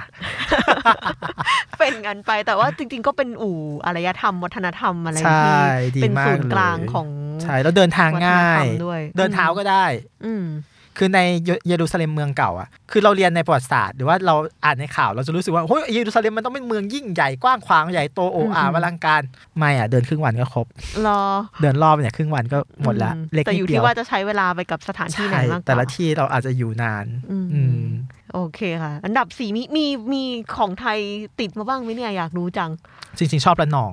[1.79, 5.53] เป็นกันไปแต่ว่าจริง ๆ ก็เป็นอู่อารยธรรม วัฒนธรรมอะไรใช่
[5.93, 7.07] ที่ดีเป็นมากศูนย์กลางเลยของ
[7.43, 9.85] ใช่แล้วเดินทางง่ายวัฒนธรรมด้วยเดินเท้าก็ได้
[10.25, 10.45] อืม
[10.99, 14.35] คือในเยเยรูซาเล็มเมืองเก่าอะคือเราเรียนในประวัติศาสตร์หรือว่าเรา
[14.65, 19.21] อ่านในข่าวเราจะรู้สึกว่าเฮ้ยเยรูซาเล็มมันต้องเป็นเมืองยิ่งใหญ่กว้างขวางใหญ่โตโอ้อาอืมอลังการ
[19.57, 20.65] ไม่อะเดินครึ่งวันก็ครบ
[21.05, 21.21] รอ
[21.61, 27.83] เดินรอบเนี่ยครึ่งวันก็หมดละอืเล็กแต่นิอยู่ดเดีที่ยวว่าจะใช้เวลาไปกับสถานที่ไหนใช่มากกว่าแต่ละที่เราอาจจะอยู่นานอืมอืม
[28.33, 30.23] โอเคค่ะ อันดับสี่มีมีมี
[30.55, 30.99] ของไทย
[31.39, 32.69] ติดมาบ้างไหมเนี่ยอยากรู้จัง
[33.17, 33.91] จริง ๆ ชอบระนอง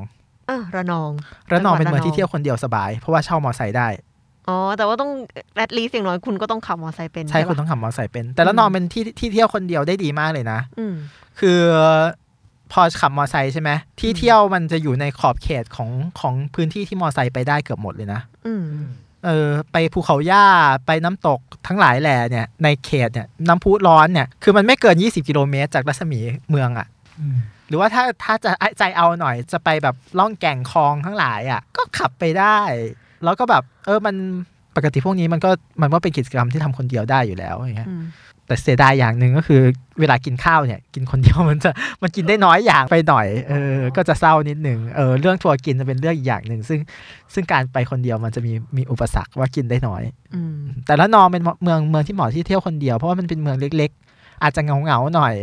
[0.50, 1.10] อะระนอง
[1.52, 3.88] ระนองเป็นจังหวัดเมืองที่ระนองเที่ยวคนเดียวสบาย เพราะว่าเช่ามอไซค์ได้
[4.48, 5.10] อ๋อ แต่ว่าต้อง
[5.56, 10.94] แอดลีสอย่างน้อยคุณก็ต้องขับมอเตอร์ไซค์เป็น ใช่ปะคุณต้องขับมอไซค์เป็น แต่ระนองเป็นที่ที่เที่ยวคนเดียวได้ดีมากเลยนะอืม
[11.40, 11.58] คือ
[12.72, 18.64] พอขับมอไซค์ใช่ไหมที่เที่ยวมันจะอยู่ในขอบเขตของของพื้นที่ที่มอไซค์ไปได้เกือบหมดเลยนะอืม
[19.26, 20.44] เออไปภูเขาหญ้า
[20.86, 26.86] ไปน้ำตกทั้งหลายแหล่เนี่ยในเขตเนี่ยน้ำพุร้อนเนี่ยคือมันไม่เกิน 20 กิโลเมตร จากรัศมีเมืองอะ
[27.20, 32.58] อืมหรือว่าถ้าถ้าจะใจเอาหน่อยจะไปแบบล่องแก่งคลองทั้งหลายอะก็ขับไปได้
[33.24, 34.14] แล้วก็แบบ เออมัน
[34.76, 35.50] ปกติพวกนี้มันก็
[35.80, 38.04] มันว่าเป็นกิจกรรมที่ทำคนเดียวได้อยู่แล้วอย่างเงี้ยอืม
[38.46, 39.60] แต่เสียดายอย่างหนึ่งก็คือ
[40.00, 41.70] เวลากินข้าวเนี่ย กินคนเดียวมันจะ
[42.02, 46.80] มันกินได้น้อยอย่างไปหน่อยเออก็จะเศร้านิดหนึ่งเออเรื่องทัวร์กินจะเป็นเรื่องอีกอย่างหนึ่งซึ่ง
[47.34, 50.02] ซึ่งการไปคนเดียวมันจะมีมีอุปสรรคว่ากินได้น้อย
[50.34, 55.34] อืมแต่ระนองเป็นเมืองเมืองที่เหมาะที่เที่ยวคนเดียวเพราะว่ามันเป็นเมืองเล็ก ๆ อาจจะเหงาเหงาๆหน่อย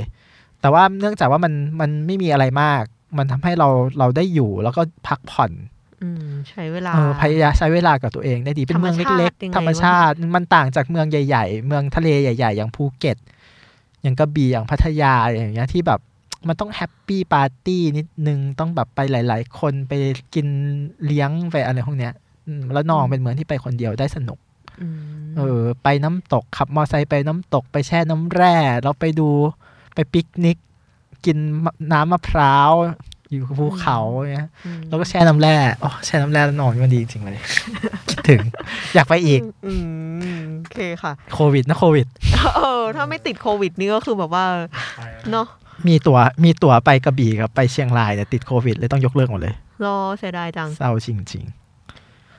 [0.61, 2.83] แต่ว่าเนื่องจากว่ามันมันไม่มีอะไรมาก
[3.17, 3.67] มันทำให้เรา
[3.99, 5.72] เราได้อยู่แล้วก็พักผ่อนอืม
[6.51, 13.17] ใช้เวลาเออพยายามใช้เวลากับตัวเองได้ดีเป็นเมืองเล็กธรรมชาติยังไงๆธรรมชาติมันต่างจากเมืองใหญ่ ๆ เมืองทะเลใหญ่ ๆ อย่างภูเก็ต
[14.01, 15.99] อย่างกระบี่อย่างพัทยาอย่างเงี้ยที่แบบ
[16.47, 19.93] มันต้องแฮปปี้ปาร์ตี้นิดนึงต้องแบบไปหลาย ๆ คนไป
[20.33, 20.47] กิน
[21.05, 22.13] เลี้ยงไปอะไรพวกเนี้ย
[22.47, 24.39] อืมแล้วนองเป็นเมืองที่ไปคนเดียวได้สนุก
[24.81, 29.29] อืมเออ ไปน้ำตกขับมอไซค์ไปน้ำตกไปแช่น้ำแร่แล้วไปดู
[29.95, 30.57] ไปปิกนิก
[31.25, 31.37] กิน
[31.91, 32.71] น้ำมะพร้าว
[33.33, 33.99] อยู่ภูเขา
[34.33, 37.43] เงี้ยอืมแล้วก็แช่น้ำแร่อ๋อแช่น้ำแร่แล้วนอนนี่มันดีจริงๆเลย
[38.09, 38.41] คิดถึง
[38.95, 39.73] อยากไปอีกอื
[40.39, 42.07] มโอเคค่ะ โควิดนะโควิด
[42.55, 44.45] เออถ้าไม่ติดโควิดนี่ก็คือแบบว่า
[44.97, 45.47] ไปแล้วเนาะ
[45.87, 51.45] มีตัว๋วมีตั๋วไปกระบี่กับไปเชียงรายแต่ติดโควิดเลยต้องยกเลิกหมดเลยรอเสียดายจังเศร้าจริง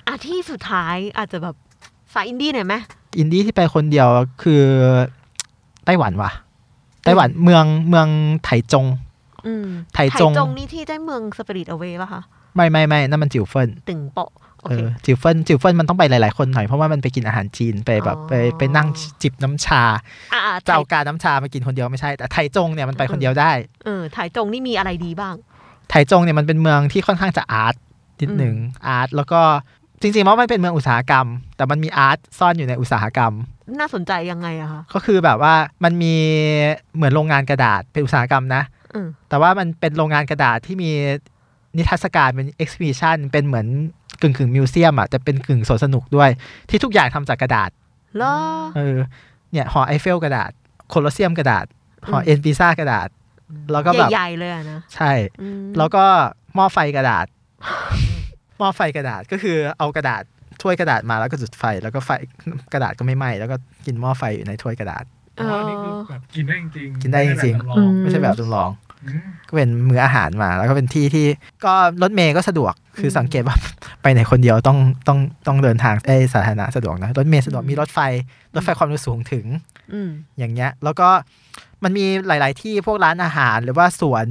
[0.06, 1.54] อะที่สุดท้ายอาจจะแบบ
[2.14, 4.08] สายอินดี้หน่อยไหมๆอินดี้ที่ไปคนเดียว
[4.42, 4.62] คือ
[5.84, 6.30] ไต้หวันว่ะ
[7.04, 8.08] ไต้หวันเมืองเมือง
[8.44, 9.03] ไถจงอืม
[9.94, 12.22] ไถจงนี่ที่ได้เมืองสปิริตเอาเวป่ะคะ
[12.56, 14.30] ไม่ไม่ไม่นั่นมันจิ๋วเฟินตึงโปะ
[14.62, 18.88] เออโอเคจิ๋วเฟินจิ๋วเฟินมันต้องไปหลาย ๆ คนหน่อยเพราะว่ามันไปกินอาหารจีนไปแบบอ๋อไปไปนั่ง
[19.22, 19.82] จิบน้ำชา
[20.32, 23.52] อ่าจะเอาการน้ำชามากินคนเดียวไม่ใช่ แต่ไถจงเนี่ยมันไปคนเดียวได้
[23.84, 25.34] เออถ่ายจงนี่มีอะไรดีบ้าง
[25.90, 27.74] ไถจงเนี่ยมันเป็นเมืองที่ค่อนข้างจะ art
[28.20, 28.54] นิดหนึ่ง
[28.86, 29.40] art แล้วก็
[30.00, 31.26] จริงๆแล้วมันเป็นเมืองอุตสาหกรรม
[31.56, 33.32] แต่มันมี art ซ่อนอยู่ในอุตสาหกรรม
[33.78, 35.54] น่าสนใจยังไงอะคะก็คือแบบว่า
[35.84, 36.14] มันมี
[36.96, 38.83] เหมือนโรงงานกระดาษเป็นอุตสาหกรรมนะอืม
[39.28, 40.90] แต่ว่ามันเป็นโรงงานกระดาษที่มี
[41.76, 43.66] นิทรรศการเป็น exhibition เป็นเหมือน
[44.22, 46.30] กึ่งกึ่ง museum อะแต่เป็นกึ่งสวนสนุกด้วย
[46.70, 47.70] ที่ทุกอย่างทำจากกระดาษ
[48.16, 48.34] เหรอ
[48.76, 48.98] เออ
[49.52, 50.50] เนี่ยหอไอเฟลกระดาษ
[50.88, 51.66] โคลอสเซียมกระดาษ
[52.08, 53.08] หออืมเอนปิซ่ากระดาษ
[53.72, 56.04] แล้วก็แบบใหญ่ๆเลยอะนะ ใช่อืมแล้วก็
[56.54, 57.26] หม้อไฟกระดาษ
[58.58, 60.22] หม้อไฟกระดาษก็คือเอากระดาษ
[60.62, 62.10] ถ้วยกระดาษมาแล้วก็จุดไฟ แล้วก็ไฟ
[62.72, 65.04] กระดาษก็ไม่ไหม้แล้วก็กินหม้อไฟอยู่ในถ้วยกระดาษ
[65.36, 68.83] เออ๋อออันนี้คือแบบกินได้จริงๆกินได้จริงๆไม่อืได้มไม่ใช่แบบจำลองอืม
[69.48, 71.26] ก็เป็นมื้ออาหารมา แล้วก็เป็นที่ที่
[71.64, 73.56] ก็รถเมย์ก็สะดวกคือสังเกตว่า
[74.02, 77.98] ไปไหนคนเดียวต้องต้องต้องเดินทางเอยสาธารณะสะดวกนะรถเมย์สะดวกมีรถไฟ
[78.54, 79.46] รถไฟความเร็วสูงถึง
[79.92, 81.08] อืมอย่างเงี้ย แล้วก็
[81.84, 84.26] มันมีหลาย ๆ ที่พวกร้านอาหารหรือว่าสวน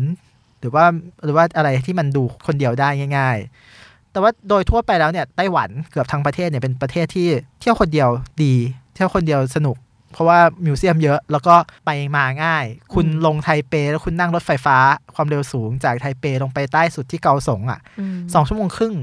[0.59, 0.85] หรือว่า
[1.23, 3.37] หรือว่าอะไรที่มันดูคนเดียวได้ง่าย
[3.75, 7.27] ๆ แต่ว่าโดยทั่วไปแล้วเนี่ยไต้หวันเกือบทั้งประเทศเนี่ยเป็นประเทศที่
[7.59, 8.09] เที่ยวคนเดียว
[8.43, 8.53] ดี
[8.93, 9.77] เที่ยวคนเดียวสนุก
[10.13, 14.77] เพราะว่ามิวเซียมเยอะ แล้วก็ไปมาง่าย คุณลงไทเป แล้วคุณนั่งรถไฟฟ้า
[15.15, 18.93] ความเร็วสูงจากไทเปลงไปใต้สุดที่เกาสงอะอืมสองชั่วโมงครึ่ง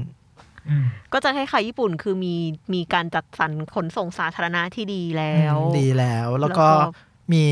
[0.67, 2.35] อืมก็จะคล้ายๆญี่ปุ่นคือมี
[2.73, 6.67] มีการจัดสรรขนส่งสาธารณะที่ดีแล้ว ดีแล้ว แล้วก็
[7.33, 7.43] มี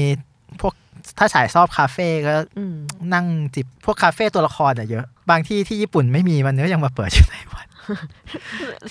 [0.62, 0.74] พวก
[1.18, 2.76] ถ้าสายชอบคาเฟ่ก็อืม
[3.14, 7.68] นั่งจิบพวกคาเฟ่ตัวละครอะเยอะ บางที่ที่ญี่ปุ่นไม่มีมันก็ยังมาเปิดอยู่ในวัน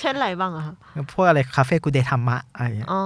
[0.01, 0.75] เช่นอะไรบ้างอะคะ
[1.13, 3.03] พวกอะไรคาเฟ่กูเดทามะอะไรเงี้ยอ๋อ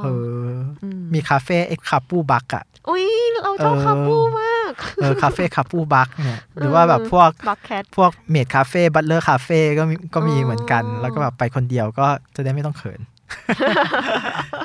[0.00, 0.06] เอ
[0.46, 0.50] อ
[0.98, 13.00] มมีคาเฟ่เอ็กคาปูบักอะอุ้ยเราชอบเออคาปูมากเออคาเฟ่คาปูบักเนี่ย หรือว่าแบบพวก Bugcat พวก maid คาเฟ่ butler คาเฟ่ก็มีก็มีอ๋อเหมือนกัน แล้วก็แบบไปคนเดียวก็จะได้ไม่ต้องเขิน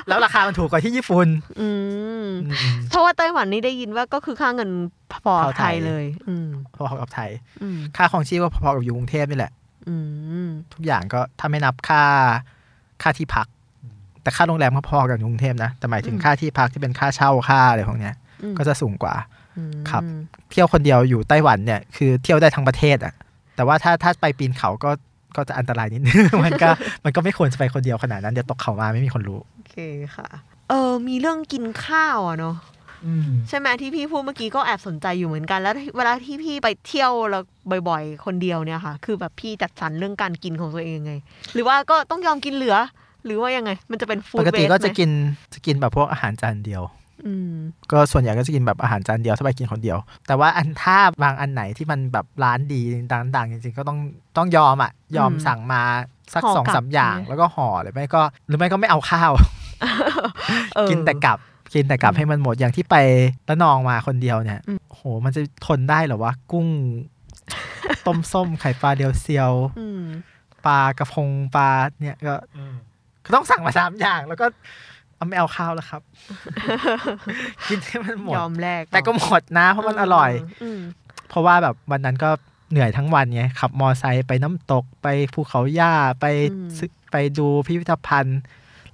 [0.08, 1.28] แล้วราคามันถูกกว่าที่ญี่ปุ่น
[1.60, 1.68] อื
[2.22, 4.70] มอืมเพราะว่าไต้หวันนี่ได้ยินว่าก็คือค่าเงิน
[5.12, 7.30] พอเท่าไทไทยยเลย อืมพอๆกับไทย
[7.62, 9.61] อืมค่าของชีพก็พอๆกับอยู่กรุงเทพนี่แหละอืม
[10.72, 12.02] ทุกอย่างก็ถ้าไม่นับค่า
[13.02, 13.46] ค่าที่พัก
[14.22, 19.14] แต่ค่าโรงแรมก็พอกับกรุงเทพนะ แต่หมายถึงอืมค่าที่พักที่เป็นค่าเช่าค่าอะไรพวกเนี้ยอืมก็จะสูงกว่า
[19.56, 20.02] อืมครับ
[20.50, 23.14] เที่ยวคนเดียวอยู่ไต้หวันเนี่ยคือเที่ยวได้ทั้งประเทศอะ
[23.56, 24.90] แต่ว่าถ้าถ้าไปปีนเขาก็
[25.36, 26.68] ก็จะอันตรายนิดนึง มันก็
[27.04, 29.76] มันก็ไม่ควรจะไปคนเดียวขนาดนั้น เดี๋ยวตกเขามาไม่มีคนรู้ โอเค
[30.16, 30.28] ค่ะ
[30.68, 32.71] เออมีเรื่องกินข้าวอะเนาะอืม
[33.48, 37.42] ใช่ไหมที่พี่พูดเมื่อกี้ก็แอบสนใจอยู่เหมือนกัน แล้วเวลาที่พี่ไปเที่ยวแล้ว
[37.88, 41.12] บ่อยๆ คนเดียวเนี่ยค่ะ คือแบบพี่จัดสรรเรื่องการกินของตัวเองยังไง
[41.54, 42.76] หรือว่าก็ต้องยอมกินเหลือ
[43.24, 45.10] หรือว่ายังไง มันจะเป็นฟู้ปดกติก็จะนกิน
[45.52, 46.82] จะกินแบบพวกอาหารจานเดียว
[47.26, 47.54] อืม
[47.92, 52.80] ก็ส่วนใหญ่ก็จะกินแบบอาหารจานเดียวถ้าไปกินคนเดียว แต่ว่าอันถ้าบางอันไหนที่มันแบบร้านดี
[53.36, 53.98] ดังๆจริงๆก็ต้อง
[54.36, 55.82] ต้องยอมอะ ยอมอืมสั่งมา
[56.34, 59.32] สักห่อสองกลับสามอย่างใช่ไหมแล้วก็ห่อหรือไม่ก็ หรือไม่ก็ไม่เอาข้าว
[60.76, 61.38] เออกินแต่กลับ
[61.74, 62.96] กินแต่กลับให้มันหมดอย่างที่ไป
[63.48, 66.66] ละนองมาคนเดียวเนี่ยอืมโห มันจะทนได้เหรอวะ กุ้ง
[68.06, 70.02] ต้มส้มไข่ปลาเดียวเซียวอืม
[70.66, 72.74] ปลากระพงปลาเนี่ยก็เออ
[73.24, 74.46] ก็ต้องสั่งมาสามอย่างแล้วก็
[75.16, 76.02] เอาไม่เอาข้าวแล้วครับ
[77.68, 80.30] กินให้มันหมดยอมแลกแต่ก็หมดนะเพราะมันอร่อย
[80.78, 80.80] ม
[81.28, 82.30] เพราะว่าแบบวันนั้นก็
[82.70, 86.26] เหนื่อยทั้งวันไงขับมอไซค์ไปน้ำตกไปภูเขาหญ้าไป
[86.78, 88.40] ซึไปดูพิพิธภัณฑ์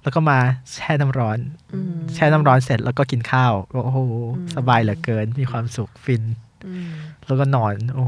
[0.03, 0.39] แล้วก็มา
[0.73, 1.39] แช่น้ำร้อน
[1.73, 3.99] อืมแช่น้ำร้อนเสร็จแล้วก็กินข้าวโอ้โห
[4.37, 6.23] อืมสบายเหลือเกิน มีความสุขฟิน
[6.67, 6.89] อืม
[7.25, 8.05] แล้วก็นอน โอ้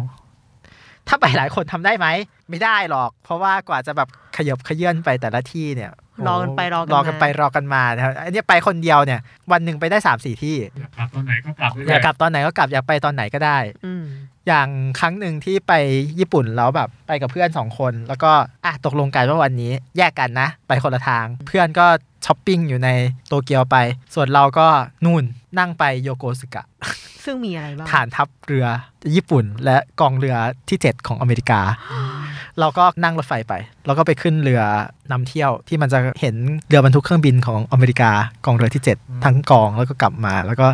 [1.07, 2.07] ถ้าไปหลายคนทำได้ไหม
[2.51, 5.91] ไม่ได้หรอก เพราะว่ากว่าจะแบบขยบขยื่นไปแต่ละที่เนี่ย
[6.27, 9.19] รอกันไปรอกันรอกันไปรอกันมานะครับอันนี้ไปคนเดียวเนี่ย
[9.51, 14.03] วันหนึ่งไปได้สามสี่ที่อยากกลับตอนไหนก็กลับอยากกลับตอนไหนก็กลับอยากไปตอนไหนก็ได้อืม
[14.47, 14.67] อย่าง
[14.99, 15.73] ครั้งหนึ่งที่ไป
[16.19, 18.31] ญี่ปุ่นแล้วแบบไปกับเพื่อนสองคน แล้วก็
[18.65, 21.85] อะตกลงกันว่าวันนี้แยกกันนะ ไปคนละทางเพื่อนก็
[22.25, 22.89] ช้อปปิ้งอยู่ใน
[23.27, 23.77] โตเกียวไป
[24.15, 24.67] ส่วนเราก็
[25.05, 25.23] นู่น
[25.59, 26.65] นั่งไปโยโกสึกะ
[27.25, 28.65] ซึ่งมีอะไรบ้างฐานทัพเรือ
[29.15, 30.35] ญี่ปุ่น และกองเรือ
[30.69, 31.61] ที่ 7 ของอเมริกา
[32.59, 33.53] เราก็นั่งรถไฟไป
[33.85, 34.61] แล้วก็ไปขึ้นเรือ
[35.11, 36.35] นำเที่ยวที่มันจะเห็น
[36.67, 38.11] เรือบรรทุกเครื่องบินของอเมริกา
[38.45, 40.67] กองเรือที่ 7 ทั้งกองแล้วก็กลับมา แล้วก็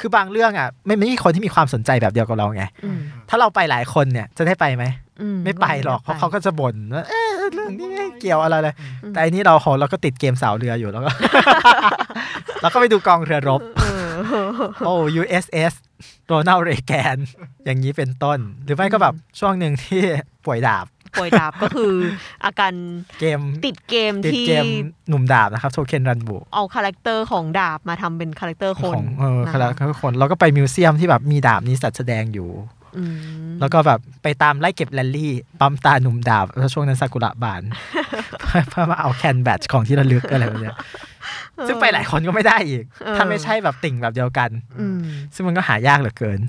[0.00, 2.98] คือบางเรื่องอะไม่ไม่มีคนที่มีความสนใจแบบเดียวกับเราไงอืม
[3.28, 4.84] ถ้าเราไปหลายคนเนี่ยจะได้ไปไหม
[5.20, 8.74] อืไม่ไปหรอกเพราะเขาก็จะบ่นว่าเอ๊ะเรื่องนี้ไม่เกี่ยวอะไรเลย
[9.10, 11.10] แต่อันนี้เราโหเราก็ติดเกมสาวเรืออยู่แล้วก็
[12.62, 14.08] เราก็ไปดูกองเรือรบเออ
[14.86, 15.74] โอ้ USS
[16.26, 17.16] โรนัลเรแกน
[17.64, 20.00] อย่างนี้เป็นต้น หรือไม่ก็แบบช่วงหนึ่งที่
[20.44, 20.86] ป่วยดาบ
[21.18, 21.92] ป่วยดาบก็คือ
[22.44, 22.72] อาการ
[23.20, 24.64] เกมติดเกมติดที่เกม
[25.08, 32.50] หนุ่มดาบนะครับโทเค็นรันบุเอา character ของดาบมาทำเป็น character คนของเออนะคะคนเราก็ไป museum ที่แบบมีดาบนี้จัดแสดงอยู่
[32.96, 33.16] อืม
[33.60, 37.62] แล้วก็แบบไปตามไล่เก็บแรลลี่ ปั๊มตราหนุ่มดาบแล้วช่วงนั้นซากุระบาน
[38.44, 40.76] เพื่อเพื่อมาเอา can badge ของที่ระลึกอะไรแบบเนี้ย
[41.66, 42.84] ซึ่งไปหลายคนก็ไม่ได้อีก
[43.16, 44.50] ถ้าไม่ใช่แบบติ่งแบบเดียวกัน
[44.80, 45.00] อืม
[45.34, 46.40] ซึ่งมันก็หายากเหลือเกิน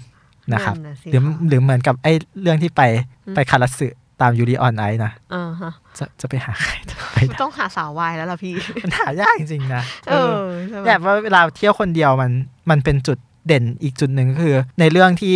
[0.54, 2.82] นะครับนั่นน่ะสิหรือค่ะหรือเหมือนกับไอ้เรื่องที่ไป
[3.28, 3.88] อืมไปคาราสึ
[4.22, 6.74] ตามยูริออนไอนะอ่าฮะจะจะไปหาใคร
[7.14, 8.54] ไปได้ต้องหาสาววายแล้วล่ะพี่
[8.84, 12.32] มันหายากจริงๆนะเออใช่ไหมเนี่ยว่าเวลาเที่ยวคนเดียวมัน
[12.70, 15.36] มันเป็นจุดเด่นอีกจุดหนึ่งก็คือ ในเรื่องที่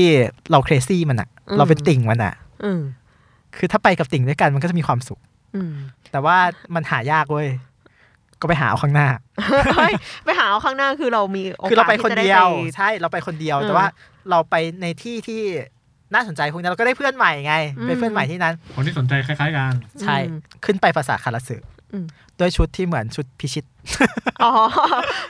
[0.51, 2.81] เราเครซี่มันอะเราเป็นติ่งมันอะอืม
[3.57, 5.19] คือถ้าไปกับติ่งด้วยกันมันก็จะมีความสุข
[5.55, 5.73] อืม
[6.11, 6.37] แต่ว่า
[6.75, 7.47] มันหายากเว้ย
[8.41, 9.07] ก็ไปหาเอาข้างหน้า
[9.75, 9.93] เฮ้ย
[10.25, 13.87] ไปหาเอาข้างหน้าคือเรามีโอกาสคือเราไปที่คนจะเดียวไปใช่เราไปคนเดียวเออแต่ว่า
[14.29, 15.41] เราไปในที่ที่
[16.13, 21.57] น่าสนใจพวกนี้เราก็ได้เพื่อนใหม่ไงอืมเป็นเพื่อนใหม่ที่นั้น คนที่สนใจคล้ายๆกันใช่อืมขึ้นไปปราสาทคารัตสึ
[21.93, 22.05] อืม
[22.39, 23.65] ด้วยชุดที่เหมือนชุดพิชิต
[24.43, 24.51] อ๋อ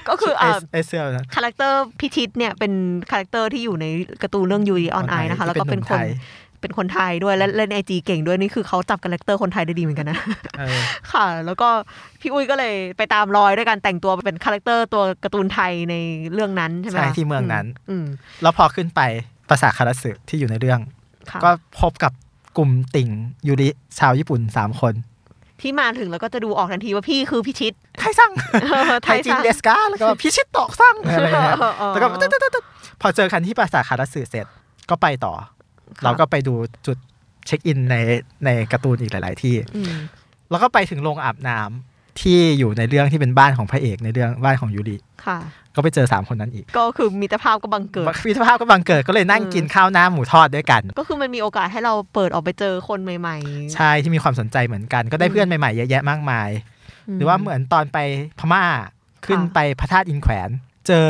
[0.09, 2.73] ก็คือไออ่าไอเสื้อนั้น character พิชิตเนี่ยเป็น
[3.11, 3.85] character ที่อยู่ใน
[4.21, 6.17] การ์ตูนเรื่องยู i ออนไอนะคะ แล้วก็เป็นคนที่
[6.61, 10.17] เป็นคนไทยด้วยและเล่น IG เก่งด้วยนี่คือเขาจับ character คนไทยได้ดีเหมือนกันนะ
[10.57, 10.79] เออ
[11.11, 11.69] ค่ะ แล้วก็
[12.21, 15.95] พี่อุ้ยก็เลยไปตามรอยด้วยการแต่งตัวเป็น character ตัวการ์ตูนไทยใน
[16.33, 18.05] เรื่องนั้นใช่ไหมใช่คะที่เมืองนั้น อืม
[18.41, 19.01] แล้วพอขึ้นไป
[19.51, 20.79] ปราสาทคาราสึที่อยู่ในเรื่อง
[21.31, 21.49] ค่ะก็
[21.81, 22.11] พบกับ
[22.57, 23.09] กลุ่มติ่ง
[23.47, 24.93] ยูริชาวญี่ปุ่นสามคน
[25.61, 28.31] ที่มาถึงแล้วก็จะดูออกทันทีว่าพี่คือพิชิต ไทยสั่ง
[29.03, 32.65] ไทยจริงสั่เดสกาแล้วก็พิชิตตอกสั่งอะไรอย่างเงี้ยอ๋อแล้วก็ตึ๊ดตึ๊ดตึ๊ดตึ๊ด
[33.01, 34.45] พอเจอกันที่ปราสาทคาราสึเสร็จ
[34.89, 35.33] ก็ไปต่อ
[35.97, 36.53] ค่ะเราก็ไปดู
[36.85, 36.97] จุด
[37.47, 37.95] เช็คอินใน
[38.45, 39.93] ในการ์ตูนอีกหลาย ๆ ที่อืม
[40.49, 41.90] แล้วก็ไปถึงโรงอาบน้ำ
[42.21, 45.39] ที่อยู่ในเรื่องที่เป็นบ้านของพระเอกในเรื่องบ้านของยูริค่ะ
[45.75, 53.37] ก็ไปเจอสามคนนั้นอีก ก็คือมิตรภาพก็บังเกิดมิตรภาพก็บังเกิดก็เลยนั่งเออกินข้าวหน้าหมูทอดด้วยกัน ก็คือมันมีโอกาสให้เราเปิดออกไปเจอคนใหม่
[53.75, 57.97] ใช่ที่มีความสนใจเหมือนกัน ก็ได้เพื่อนใหม่ๆเยอะแยะมากมายๆหรือว่าเหมือนตอนไป
[58.39, 58.63] พม่า
[59.25, 60.49] ขึ้นค่ะไปพระธาตุอินทร์แขวน
[60.87, 61.07] เจอ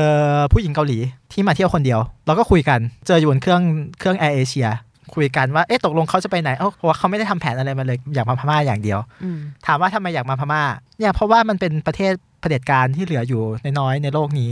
[0.53, 0.97] ผู้หญิงเกาหลี
[1.31, 3.61] ที่มาเที่ยวคนเดียว เราก็คุยกันเจออยู่บนเครื่อง
[3.99, 4.67] เครื่องแอร์เอเชีย
[5.15, 10.61] คุยกันว่าเอ๊ะตกลงเขาจะไปไหนเอ้าเพราะว่าเขาไม่ได้ทำแผนอะไรมาเลยอยากมาพม่าอย่างเดียวอืมถามว่าทำไมอยากมาพม่า
[10.97, 13.41] เนี่ยเพราะว่ามันเป็นประเทศเผด็จการที่เหลืออยู่
[13.79, 14.51] น้อยๆในโลกนี้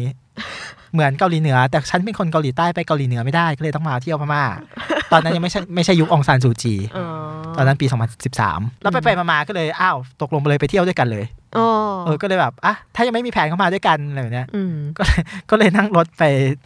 [0.94, 4.44] เหมือนเกาหลีเหนือ แต่ฉันเป็นคนเกาหลีใต้ไปเกาหลีเหนือไม่ได้ก็เลยต้องมาเที่ยวพม่า
[5.12, 7.06] ตอนนั้นยังไม่ใช่ไม่ใช่ยุคองซานซูจีอ๋อ
[7.58, 7.86] ตอนนั้นปี
[8.34, 11.26] 2013 แล้วไปไปๆมาๆก็เลยอ้าวตกลงไปเลยไปเที่ยวด้วยกันเลย
[11.58, 11.68] อ๋อ
[12.06, 16.24] เออก็เลยแบบอะถ้ายังไม่มีแผนเข้ามาด้วยกันอะไรแบบเนี้ยอืมก็เลยก็เลยนั่งรถไป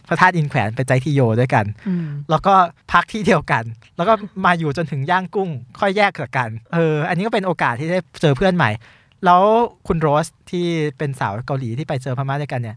[0.08, 2.54] พระธาตุอินแขวนไปใจทีโยด้วยกันอืมแล้วก็
[2.92, 3.64] พักที่เดียวกัน
[3.96, 4.12] แล้วก็
[4.44, 8.70] มาอยู่จนถึงย่างกุ้ง ค่อยแยกจากกันเอออันนี้ก็เป็นโอกาสที่ได้เจอเพื่อนใหม่
[9.24, 9.42] แล้ว
[9.86, 10.66] คุณโรสที่
[10.98, 12.76] เป็นสาวเกาหลีที่ไปเจอพม่าด้วยกันเนี่ย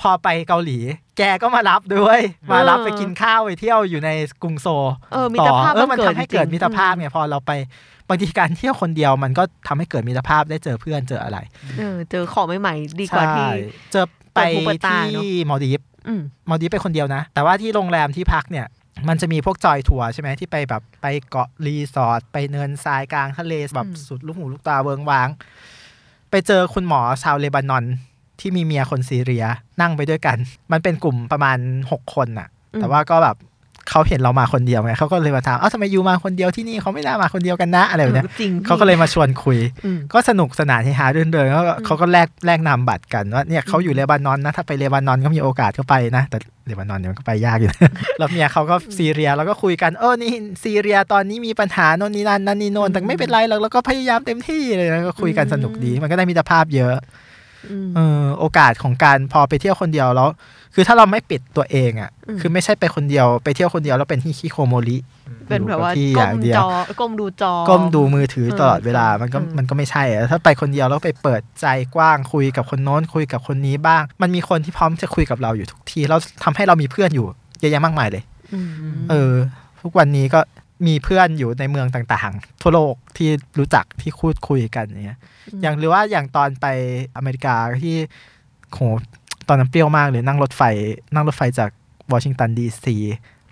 [0.00, 0.78] พอไปเกาหลี
[1.18, 2.20] แกก็มารับด้วย
[2.52, 4.10] มารับไปกินข้าวไปเที่ยวอยู่ใน
[4.42, 7.52] กรุงโซลเออมิตรภาพเออมันทำให้เกิดจริงๆมิตรภาพเนี่ยพอเราไป
[8.08, 11.38] บางทีการเที่ยวคนเดียวมันก็ทำให้เกิดมิตรภาพได้เจอเพื่อนเจออะไร
[11.78, 13.52] เออเจอของใหม่ๆดีกว่าที่ใช่
[13.92, 18.66] เจอไปเปิดหูเปิดตาที่เนอะมอลดีฟอืมมอลดีฟไปคนเดียวนะ แต่ว่าที่โรงแรมที่พักเนี่ย
[19.08, 25.28] มันจะมีพวก join tour ใช่ไหมที่ไปแบบไปเกาะรีสอร์ทไปเนินทรายกลางทะเลแบบอืมสุดลูกหูลูกตาเวิ้งว้าง
[26.30, 27.84] ไปเจอคุณหมอชาวเลบานอน
[28.40, 29.44] ที่มีเมียคนซีเรีย
[29.80, 30.36] นั่งไปด้วยกัน
[30.72, 31.58] มันเป็นกลุ่มประมาณ
[31.90, 32.48] หกคนน่ะ
[32.80, 33.36] แต่ว่าก็แบบ
[33.90, 50.32] เขาเห็นเรามาคนเดียวไงเขาก็เลยมาถามเอ้าทำไม you มาคนเดียวที่นี่เขาไม่น่ามาคนเดียวกันนะอะไรแบบเนี้ยจริงเขาก็เลยมาชวนคุยอืมก็สนุกสนานเฮฮาเดินเดินแล้วก็เขาก็แลกแลกนามบัตรกันว่าเนี่ยเขาอยู่เลบานอนนะถ้าไปเลบานอนก็มีโอกาสก็ไปนะ แต่เลบานอนเนี่ยมันก็ไปยากอยู่นะแล้วเมียเขาก็ซีเรียแล้วก็คุยกันเออนี่
[50.64, 57.26] ซีเรียตอนนี้มีปัญหาโน่นนี่นั่นนั่นนี่โน่นแต่ไม่เป็นไรหรอกเราก็พยายามเต็มที่เลยนะก็คุยกันสนุกดีมันก็ได้มิตรภาพเยอะอืม
[57.96, 60.28] เออโอกาสของการพอไปเที่ยวคนเดียวแล้ว
[60.74, 64.98] คือถ้าเราไม่ปิดตัวเองอะอืมคือไม่ใช่ไปคนเดียวไปเที่ยวคนเดียวแล้วเป็นที่คิโคโมริ
[65.48, 66.68] เป็นแบบว่าอยู่กับที่อย่างก้มเดียวจอ
[67.00, 77.26] ก้มดูจอก้มดูมือถือตลอดเวลาเออมันก็อืมมันก็ไม่ใช่อะถ้าไปคนเดียวแล้วไปเปิดใจกว้างคุยกับคนโน้นคุยกับคนนี้บ้าง มันมีคนที่พร้อมจะคุยกับเราอยู่ทุกทีแล้วทำให้เรามีเพื่อนอยู่
[77.60, 78.22] เยอะแยะมากมายเลย
[78.54, 78.68] อืม
[79.10, 79.32] เออ
[79.82, 80.40] ทุกวันนี้ก็
[80.86, 85.18] มีเพื่อนอยู่ในเมืองต่างๆ ทั่วโลกที่รู้จักที่พูดคุยกันอย่างเงี้ย
[85.62, 86.66] อย่างหรือว่าอย่างตอนไป
[87.16, 87.96] อเมริกาที่
[88.72, 88.78] โห
[89.48, 90.62] ตอนนั้นเปรี้ยวมากเลยนั่งรถไฟ
[91.14, 91.70] นั่งรถไฟจาก
[92.12, 92.96] วอชิงตันดีซี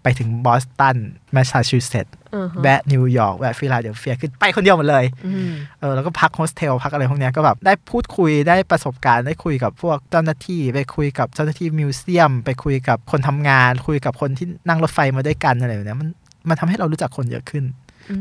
[0.02, 0.96] ไปถึงบอสตัน
[1.32, 16.08] แมสซาชูเซตส์อือฮะแวะนิวยอร์กแวะฟิลาเดลเฟียคือไปคนเดียวหมดเลยอืมเออแล้วก็พักโฮสเทลพักอะไรพวกเนี้ยก็แบบได้พูดคุยได้ประสบการณ์ได้คุยกับพวกเจ้าหน้าที่ ไปคุยกับเจ้าหน้าที่ museum ไปคุยกับคนทำงาน คุยกับคนที่นั่งรถไฟมาด้วยกันอะไรแบบเนี้ยมัน
[16.48, 17.64] มันทำให้เรารู้จักคนเยอะขึ้น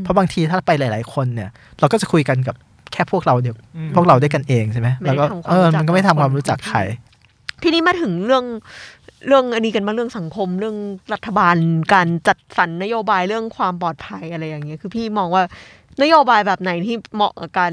[0.04, 2.56] พราะบางทีถ้าไปหลาย ๆ คนเนี่ย เราก็จะคุยกันกับ
[2.92, 6.80] แค่พวกเราเดียวอืมพวกเราด้วยกันเองใช่ไหมไม่แล้วได้ก็ทำความเออรู้จักมันก็ไม่ทำความกับคนรู้จักใคร
[7.62, 8.44] ทีนี้มาถึงเรื่อง
[9.26, 10.76] เรื่องอันนี้กันมางเรื่องสังคมเรื่อง
[11.12, 11.56] รัฐบาล
[11.94, 15.42] การจัดสรรนโยบายเรื่องความปลอดภัยอะไรอย่างเงี้ยคือพี่มองว่า
[16.02, 17.72] นโยบายแบบไหนที่เหมาะกับการ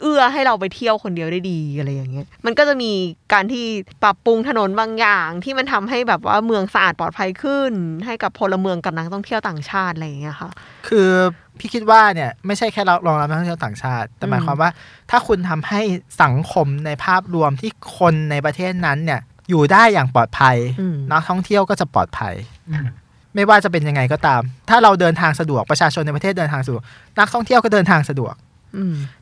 [0.00, 2.92] เอื้อให้เราไปเที่ยวคนเดียวได้ดีอะไรอย่างเงี้ย มันก็จะมี
[3.32, 3.64] การที่
[4.02, 7.72] ปรับปรุงถนนบางอย่างที่มันทำให้แบบว่าเมืองสะอาดปลอดภัยขึ้น
[8.06, 10.50] ให้กับพลเมืองกับนักท่องเที่ยวต่างชาติอะไรอย่างเงี้ยค่ะ
[10.88, 11.10] คือ
[11.58, 14.70] พี่คิดว่าเนี่ยไม่ใช่แค่รองรับนักท่องเที่ยวต่างชาติ แต่หมายอืมความว่า
[15.10, 15.80] ถ้าคุณทำให้
[16.22, 22.34] สังคมในภาพรวมที่คนในประเทศนั้นเนี่ยอยู่ได้อย่างปลอดภัยอืมนักท่องเที่ยวก็จะปลอดภัย
[22.70, 22.86] อืม
[23.34, 26.82] ไม่ว่าจะเป็นยังไงก็ตาม ถ้าเราเดินทางสะดวกประชาชนในประเทศเดินทางสะดวก
[27.18, 28.45] นักท่องเที่ยวก็เดินทางสะดวกอืม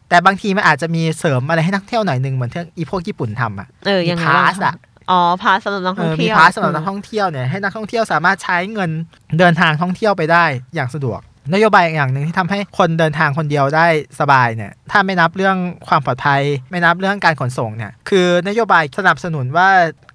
[0.09, 4.75] แต่บางทีมันอาจจะมีเสริมอะไรให้นักท่องเที่ยวหน่อยหนึ่งเหมือนที่อีพวกญี่ปุ่นทำอะเออยังไงมีบ้าง pass อะ
[5.11, 8.91] อ๋อพาสสำหรับนักเอท่องอมีเที่ยวพาสสำหรับนักท่องเที่ยวเนี่ยให้นักท่องเที่ยวสามารถใช้เงิน
[9.39, 11.21] เดินทางท่องเที่ยวไปได้อย่างสะดวก
[11.55, 13.87] นโยบายอย่างหนึ่งที่ทำให้คนเดินทางคนเดียวได้
[14.21, 15.57] สบายเนี่ยถ้าไม่นับเรื่อง
[15.89, 19.69] ความปลอดภัย ไม่นับเรื่องการขนส่งเนี่ยคือนโยบายสนับสนุนว่า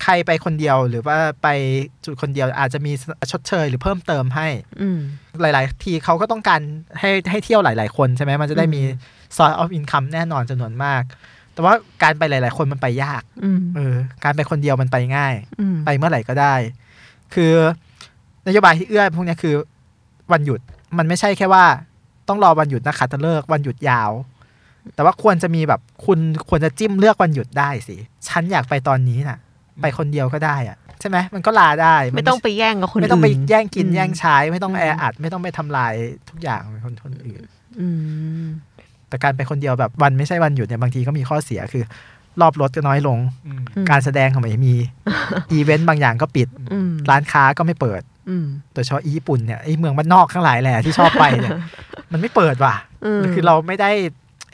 [0.03, 1.47] ใครไปคนเดียวหรือว่าไป
[2.05, 2.91] จุดคนเดียวอาจจะมี
[3.31, 4.47] ชดเชยหรือเพิ่มเติมให้
[4.81, 4.99] อืม
[5.41, 6.61] หลาย ๆ ทีเขาก็ต้องการ
[6.99, 8.81] ให้ให้เที่ยวหลาย ๆ คนใช่ไหมมันจะได้มี
[9.35, 11.03] source of income แน่นอนจำนวนมาก
[11.53, 16.53] แต่ว่าการไปหลาย ๆ คนมันไปยากอืมเออ การไปคนเดียวมันไปง่ายอืมไปเมื่อไหร่ก็ได้
[17.33, 17.53] คือ
[18.47, 19.55] นโยบายที่เอื้อพวกเนี้ยคือ
[20.31, 20.59] วันหยุด
[20.97, 21.65] มันไม่ใช่แค่ว่า
[22.27, 24.11] ต้องรอวันหยุดนักขัตฤกษ์วันหยุดยาว
[24.95, 29.37] แต่ว่าควรจะมีแบบคุณควรจะจิ้มเลือกวันหยุดได้สิฉันอยากไปตอนนี้น่ะ
[29.81, 35.93] ไปคนเดียวก็ได้อะใช่ไหมมันก็ลาได้นไม่ต้องไปแย่งกับคนอื่นไม่ต้องไปแย่งกินอืมแย่งใช้ ไม่ต้องอืมแออัด ไม่ต้องไปทำลาย
[36.29, 37.41] ทุกอย่างของคนคนอื่น
[37.79, 37.87] อื
[38.43, 38.45] ม
[39.09, 41.83] แต่การไปคนเดียวแบบวันไม่ใช่วันหยุดเนี่ยบางทีก็มีข้อเสียคือ
[42.41, 43.17] รอบรถก็น้อยลง
[43.47, 44.75] อืมอืมการแสดงก็ไม่มี
[45.51, 51.57] อีเวนต์บางอย่างก็ปิดอืมร้านค้าก็ไม่เปิดอืมโดยเฉพาะญี่ปุ่นเนี่ยไอ้เมืองบ้านนอกทั้งหลายแหละที่ชอบไปเนี่ย
[52.11, 52.75] มันไม่เปิดว่ะ
[53.21, 53.91] มคือเราไม่ได้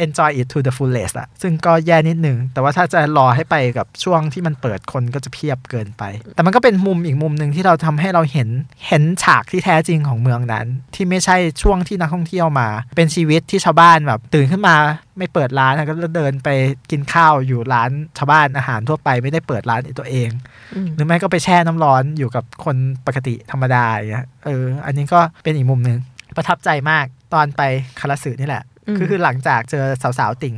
[0.03, 6.03] enjoy it to the fullest อะซึ่งก็แย่นิดนึง แต่ว่าถ้าจะรอให้ไปกับช่วงที่มันเปิดคนก็จะเพียบเกินไป
[6.36, 8.49] แต่มันก็เป็นมุมอีกมุมหนึ่งที่เราทำให้เราเห็น
[8.88, 14.75] เห็นฉากที่แท้จริงของเมืองนั้น ที่ไม่ใช่ช่วงที่นักท่องเที่ยวมา เป็นชีวิตที่ชาวบ้านแบบตื่นขึ้นมา
[15.17, 16.49] ไม่เปิดร้านนะก็เดินไป
[16.91, 20.29] กินข้าวอยู่ร้านชาวบ้านอาหารทั่วไปไม่ได้เปิดร้านตัวเอง
[20.75, 22.75] อืมหรือไม่ก็ไปแช่น้ำร้อนอยู่กับคน
[23.08, 25.99] ปกติธรรมดาอย่างเงี้ยเออ อันนี้ก็เป็นอีกมุมหนึ่ง
[26.38, 27.62] ประทับใจมากตอนไป
[27.99, 29.86] คาราสึนี่แหละม คือคือหลังจากเจอ
[30.19, 30.56] สาวๆติ่ง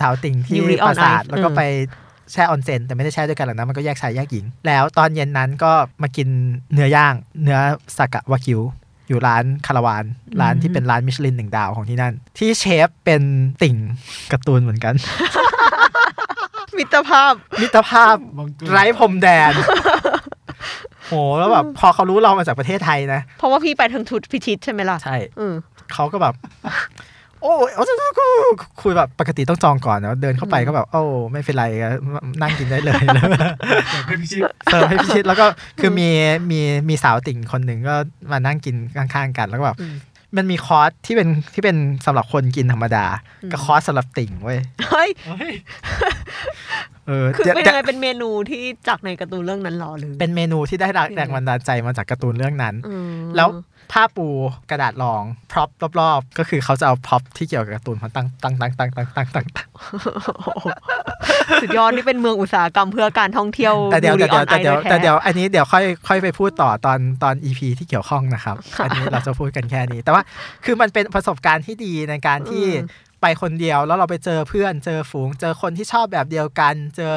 [0.00, 1.62] สาวๆติ่งที่ Yuri ป on ราสาท Ice แล้วก็อืมไป
[2.32, 6.28] แช่ออนเซ็นแต่ไม่ได้แช่ด้วยกันหรอกนะมันก็แยกชายแยกหญิง แล้วตอนเย็นนั้นก็มากิน
[6.72, 7.58] เนื้อย่าง เนื้อ
[7.96, 8.60] สากะวากิว
[9.08, 10.04] อยู่ร้านคาราวาน
[10.40, 13.22] ร้านที่เป็นร้านมิชลินหนึ่งดาวของที่นั่น ที่เชฟเป็น
[13.62, 13.76] ติ่ง
[14.32, 14.94] การ์ตูนเหมือนกัน
[16.78, 19.52] มิตรภาพ มิตรภาพบังเกิดไร้พรมแดน
[21.06, 25.54] โหแล้วแบบพอเขารู้เรามาจากประเทศไทยนะ เพราะว่าพี่ไปทางทุตพิชิตใช่ไหมล่ะ ใช่อืม
[25.92, 26.34] เขาก็แบบ
[27.42, 27.94] โอ้ยเอาจะ
[28.82, 31.92] คุยแบบปกติต้องจองก่อนนะเดินเข้าไปก็แบบ โอ้ไม่เป็นไรอะ
[32.42, 33.02] นั่งกินได้เลย
[33.90, 35.46] เกิดเป็นพิชิตเสิร์ฟให้พิชิตแล้วก็
[35.80, 36.08] คือมี
[36.50, 37.94] มีมีสาวติ่งคนหนึ่งก็
[38.32, 39.94] มานั่งกินข้างๆกันแล้วก็แบบอืม
[40.36, 43.06] มันมีคอร์สที่เป็นที่เป็นสำหรับคนกินธรรมดา
[43.42, 44.58] อืมกับคอร์สสำหรับติ่งเว้ย
[44.90, 45.52] เฮ้ยเฮ้ย
[47.06, 53.48] เออคือเดี๋ยวเป็นเดี๋ยัยวงไงเป็นเมนูที่จากในการ์ตูนเรื่องนั้นหรอหรือเป็นเมนูที่ได้แรงบันดาลใจมาจากการ์ตูนเรื่องนั้นอืมแล้ว
[53.92, 54.28] ผ้าปู
[54.70, 55.22] กระดาษรอง
[55.52, 55.70] พร็อพ
[56.00, 59.68] รอบๆ ก็คือเขาจะเอาพร็อพที่เกี่ยวกับการ์ตูนมาตั้งตั้งตั้งตั้งตั้งตั้งตั้ง
[61.62, 70.22] สุดยอดนี่เป็นเมืองอุตสาหกรรมเพื่อการท่องเที่ยวแต่เดี๋ยวแต่เดี๋ยวแต่เดี๋ยวแต่เดี๋ยวอันนี้เดี๋ยวค่อยค่อยไปพูดต่อตอนตอนอีพีที่เกี่ยวข้องนะครับ อันนี้เราจะพูดกันแค่นี้ แต่ว่า
[70.64, 72.64] คือมันเป็นประสบการณ์ที่ดีในการที่
[73.20, 77.14] ไปคนเดียวแล้วเราไปเจอเพื่อนเจอฝูง เจอคนที่ชอบแบบเดียวกัน เจอ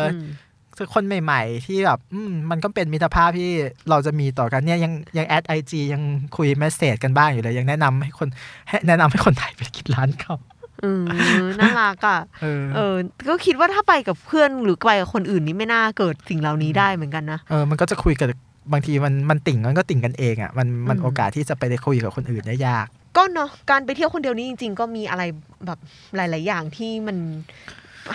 [0.81, 3.51] อมเจอคนใหม่ ๆ ที่แบบอืมมันก็เป็นมิตรภาพที่
[3.89, 6.01] เราจะมีต่อกันเนี่ยยังยัง add IG ยัง
[6.37, 8.27] คุย message กันบ้างอยู่เลย ยังแนะนำให้คน
[8.67, 10.35] ให้แนะนำให้คนไทยไปกินร้านเขา
[10.83, 11.05] อืม
[11.59, 12.95] น่ารักอะเออเออ
[13.29, 18.27] ก็คิดว่าถ้าไปกับเพื่อนหรือไปกับคนอื่นนี่ไม่น่าเกิดสิ่งเหล่านี้ได้เหมือนกันนะเออมันก็จะคุยกับ
[18.71, 25.23] บางทีมันมันติ่งมันก็ติ่งกันเองอะมันมันอืมโอกาสที่จะไปได้คุยกับคนอื่นได้ยากก็เนาะการไปเที่ยวคนเดียวนี้จริง ๆ ก็มีอะไร
[25.65, 25.79] แบบ
[26.15, 27.17] หลาย ๆ อย่างที่มัน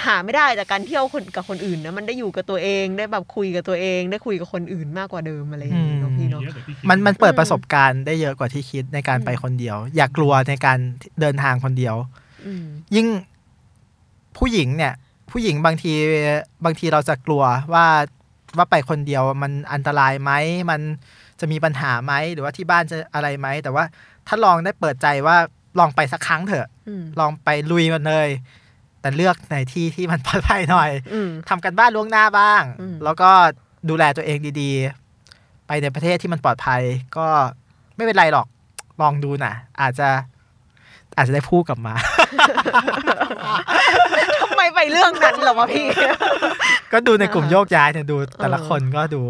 [0.05, 10.79] หาไม่ได้จากการเที่ยวคนกับคนอื่นนะมันได้อยู่กับตัวเองได้แบบคุยกับตัวเอง ได้คุยกับคนอื่นมากกว่าเดิมอะไรอย่างเงี้ยเนาะพี่เนาะเยอะกว่าที่คิดมันมันเปิดอืมประสบการณ์ได้เยอะกว่าที่คิดในการอืมไปคนเดียว อย่ากกลัวในการ
[11.20, 11.96] เดินทางคนเดียว
[12.46, 13.07] อืมยิ่ง
[14.38, 14.92] ผู้หญิงเนี่ย
[15.31, 15.92] ผู้หญิงบางที
[16.64, 17.42] บางทีเราจะกลัว
[17.75, 17.87] ว่า
[18.57, 20.33] ว่าไปคนเดียวมันอันตรายไหม
[20.70, 20.81] มัน
[21.40, 23.85] จะมีปัญหาไหมหรือว่าที่บ้านจะอะไรไหมแต่ว่า
[24.29, 25.37] ถ้าลองได้เปิดใจว่า
[25.79, 28.29] ลองไปสักครั้งเถอะอืมลองไปลุยมันเลย
[29.07, 33.31] แต่เลือกในที่ที่มันปลอดภัยหน่อยอืมทำกันบ้านล่วงหน้าบ้างอืมแล้วก็
[33.88, 36.83] ดูแลตัวเองดีๆ ไปในประเทศที่มันปลอดภัย
[37.16, 37.27] ก็
[37.97, 38.47] ไม่เป็นไรหรอก
[39.01, 40.09] ลองดูนะอาจจะ
[41.16, 41.95] อาจจะได้พูดกลับมา
[44.42, 45.87] ทำไมไปเรื่องนั้นเหรอวะพี่
[46.92, 49.23] ก็ดูในกลุ่มโยกย้ายเนี่ยดูแต่ละคนก็ดู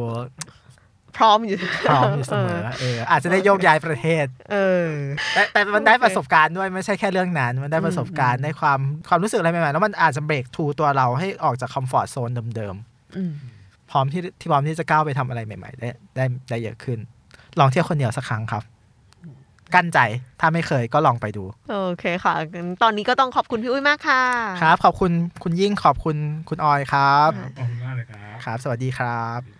[1.18, 1.58] พร้อมอยู่
[1.88, 4.56] พร้อมอยู่เสมอเอออาจจะได้โยกย้ายประเทศ เอ
[4.86, 4.90] อ
[5.34, 13.32] แต่แต่มันได้โอเคประสบการณ์ด้วยไม่ใช่แค่เรื่องนั้น มันได้ประสบการอืณ์มได้ความความรู้สึกอะไรใหม่ๆแล้วมันอาจจะเบรกทูตัวเราให้ออกจากคอมฟอร์ทโซนเดิมๆอืม
[13.90, 16.98] พร้อมที่ที่พร้อมที่จะก้าวไปทำอะไรใหม่ ๆ ได้ได้ได้เยอะขึ้น
[17.58, 18.62] ลองเที่ยวคนเดียวสักครั้งครับ
[19.74, 19.98] กั้นใจ
[20.40, 24.22] ถ้าไม่เคยก็ลองไปดู โอเคค่ะงั้นตอนนี้ก็ต้องขอบคุณพี่อุ้ยมากค่ะ
[24.62, 25.10] ครับ ขอบคุณ
[25.42, 26.16] คุณยิ่งขอบคุณ
[26.48, 29.55] คุณออยครับค่ะขอบคุณมากเลยครับ ครับ สวัสดีครับค